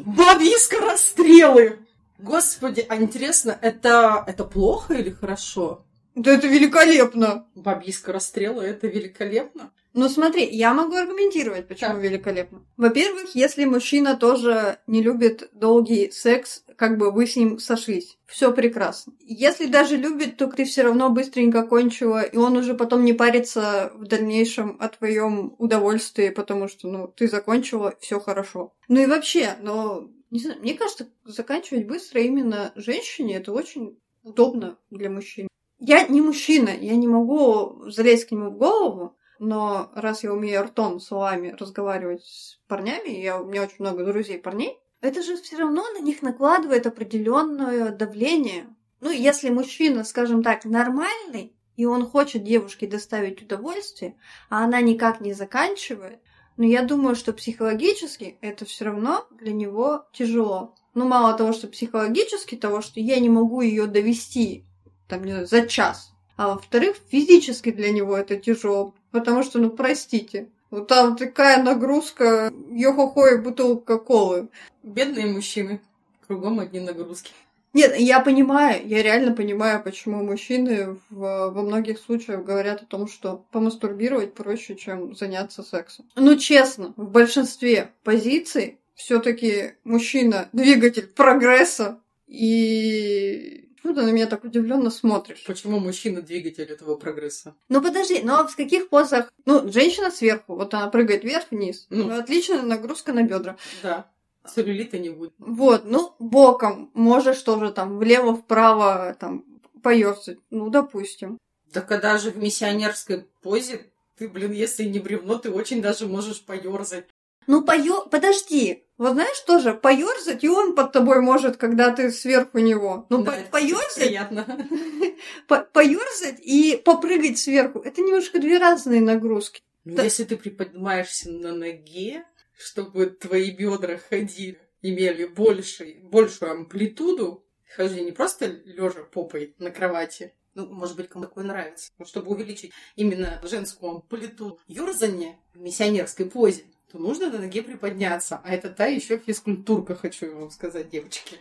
[0.05, 1.79] Бабьи скорострелы!
[2.19, 5.83] Господи, а интересно, это, это плохо или хорошо?
[6.13, 7.47] Да это великолепно.
[7.55, 9.71] Бабьи скорострелы, это великолепно.
[9.93, 12.03] Ну смотри, я могу аргументировать, почему Так.
[12.03, 12.65] великолепно.
[12.77, 18.17] Во-первых, если мужчина тоже не любит долгий секс, как бы вы с ним сошлись.
[18.25, 19.13] Все прекрасно.
[19.19, 23.91] Если даже любит, то ты все равно быстренько кончила, и он уже потом не парится
[23.95, 28.73] в дальнейшем о твоем удовольствии, потому что, ну, ты закончила, все хорошо.
[28.87, 34.77] Ну и вообще, ну, не знаю, мне кажется, заканчивать быстро именно женщине это очень удобно
[34.91, 35.47] для мужчин.
[35.79, 40.63] Я не мужчина, я не могу залезть к нему в голову, но раз я умею
[40.63, 45.37] ртом с вами разговаривать с парнями, я, у меня очень много друзей парней, это же
[45.37, 48.67] все равно на них накладывает определенное давление.
[48.99, 54.17] Ну, если мужчина, скажем так, нормальный, и он хочет девушке доставить удовольствие,
[54.49, 56.19] а она никак не заканчивает,
[56.57, 60.75] но я думаю, что психологически это все равно для него тяжело.
[60.93, 64.65] Ну, мало того, что психологически, того, что я не могу ее довести
[65.09, 66.13] там, не знаю, за час.
[66.39, 68.93] А во-вторых, физически для него это тяжело.
[69.11, 74.47] Потому что, ну, простите, вот там такая нагрузка, йо-хо-хо и бутылка колы.
[74.81, 75.81] Бедные мужчины.
[76.27, 77.33] Кругом одни нагрузки.
[77.73, 83.09] Нет, я понимаю, я реально понимаю, почему мужчины в, во многих случаях говорят о том,
[83.09, 86.05] что помастурбировать проще, чем заняться сексом.
[86.15, 94.43] Ну, честно, в большинстве позиций все-таки мужчина двигатель прогресса, и что ты на меня так
[94.43, 95.43] удивленно смотришь?
[95.45, 97.55] Почему мужчина двигатель этого прогресса?
[97.69, 99.31] Ну подожди, ну а в каких позах?
[99.45, 101.87] Ну, женщина сверху, вот она прыгает вверх-вниз.
[101.89, 102.05] Ну.
[102.05, 103.57] Ну, отличная нагрузка на бедра.
[103.81, 104.09] Да.
[104.47, 105.33] Целлюлита не будет.
[105.37, 109.45] Вот, ну, боком можешь тоже там влево-вправо там
[109.81, 110.39] поёрзать.
[110.49, 111.37] Ну, допустим.
[111.73, 113.85] Да когда же в миссионерской позе,
[114.17, 117.05] ты, блин, если не бревно, ты очень даже можешь поерзать.
[117.49, 118.05] Ну, поё...
[118.05, 118.83] Подожди.
[118.99, 123.07] Вот знаешь тоже, поёрзать, и он под тобой может, когда ты сверху него.
[123.09, 124.45] Ну, Да, по- поёрзать, Приятно.
[125.47, 127.79] по- поёрзать и попрыгать сверху.
[127.79, 129.63] Это немножко две разные нагрузки.
[129.83, 130.03] Ну, Да.
[130.03, 132.23] Если ты приподнимаешься на ноге,
[132.55, 137.43] чтобы твои бедра ходили, имели больше, большую амплитуду,
[137.75, 142.29] хожди не просто лежа попой на кровати, ну, может быть, кому такое нравится, но чтобы
[142.31, 148.41] увеличить именно женскую амплитуду ерзания в миссионерской позе, то нужно на ноге приподняться.
[148.43, 151.37] А это та еще физкультурка, хочу вам сказать, девочки.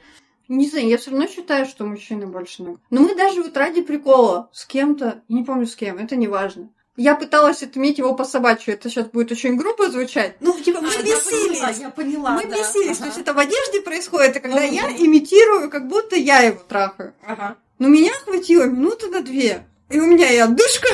[0.49, 2.81] Не знаю, я все равно считаю, что мужчины больше ног.
[2.91, 6.71] Но мы даже вот ради прикола с кем-то, не помню с кем, это не важно.
[6.97, 10.37] Я пыталась отметить его по собачью, это сейчас будет очень грубо звучать.
[10.41, 11.59] Ну, типа, мы А, я бесились.
[11.61, 12.57] поняла, я поняла, Мы да.
[12.59, 13.07] бесились, то Ага.
[13.07, 14.97] есть это в одежде происходит, и когда Ну, я ну.
[15.07, 17.15] имитирую, как будто я его трахаю.
[17.25, 17.57] Ага.
[17.79, 19.65] Но меня хватило минуты на две.
[19.91, 20.89] И у меня и отдышка,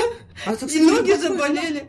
[0.47, 1.89] А и ноги заболели.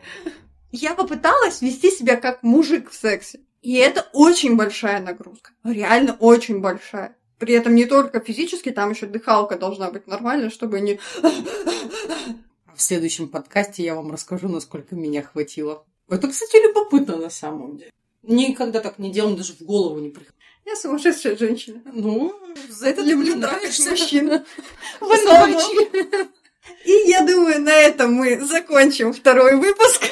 [0.78, 3.40] Я попыталась вести себя как мужик в сексе.
[3.62, 5.52] И это очень большая нагрузка.
[5.64, 7.16] Реально очень большая.
[7.38, 11.00] При этом не только физически, там еще дыхалка должна быть нормальная, чтобы не...
[12.74, 15.86] В следующем подкасте я вам расскажу, насколько меня хватило.
[16.10, 17.90] Это, кстати, любопытно на самом деле.
[18.22, 20.36] Никогда так не делал, даже в голову не приходило.
[20.66, 21.80] Я сумасшедшая женщина.
[21.86, 22.34] Ну,
[22.68, 23.90] за это Люблю ты нравишься.
[23.90, 24.44] мужчин.
[25.00, 25.10] В.
[26.84, 30.02] И я думаю, на этом мы закончим второй выпуск.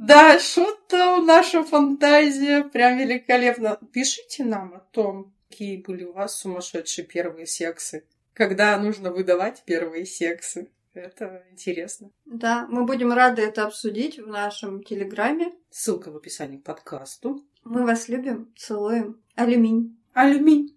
[0.00, 3.78] Да, что-то наша фантазия прям великолепно.
[3.92, 8.04] Пишите нам о том, какие были у вас сумасшедшие первые сексы.
[8.32, 10.70] Когда нужно выдавать первые сексы.
[10.94, 12.10] Это интересно.
[12.24, 15.52] Да, мы будем рады это обсудить в нашем телеграме.
[15.68, 17.44] Ссылка в описании к подкасту.
[17.64, 19.20] Мы вас любим, целуем.
[19.34, 19.98] Алюминь.
[20.14, 20.74] Алюминь.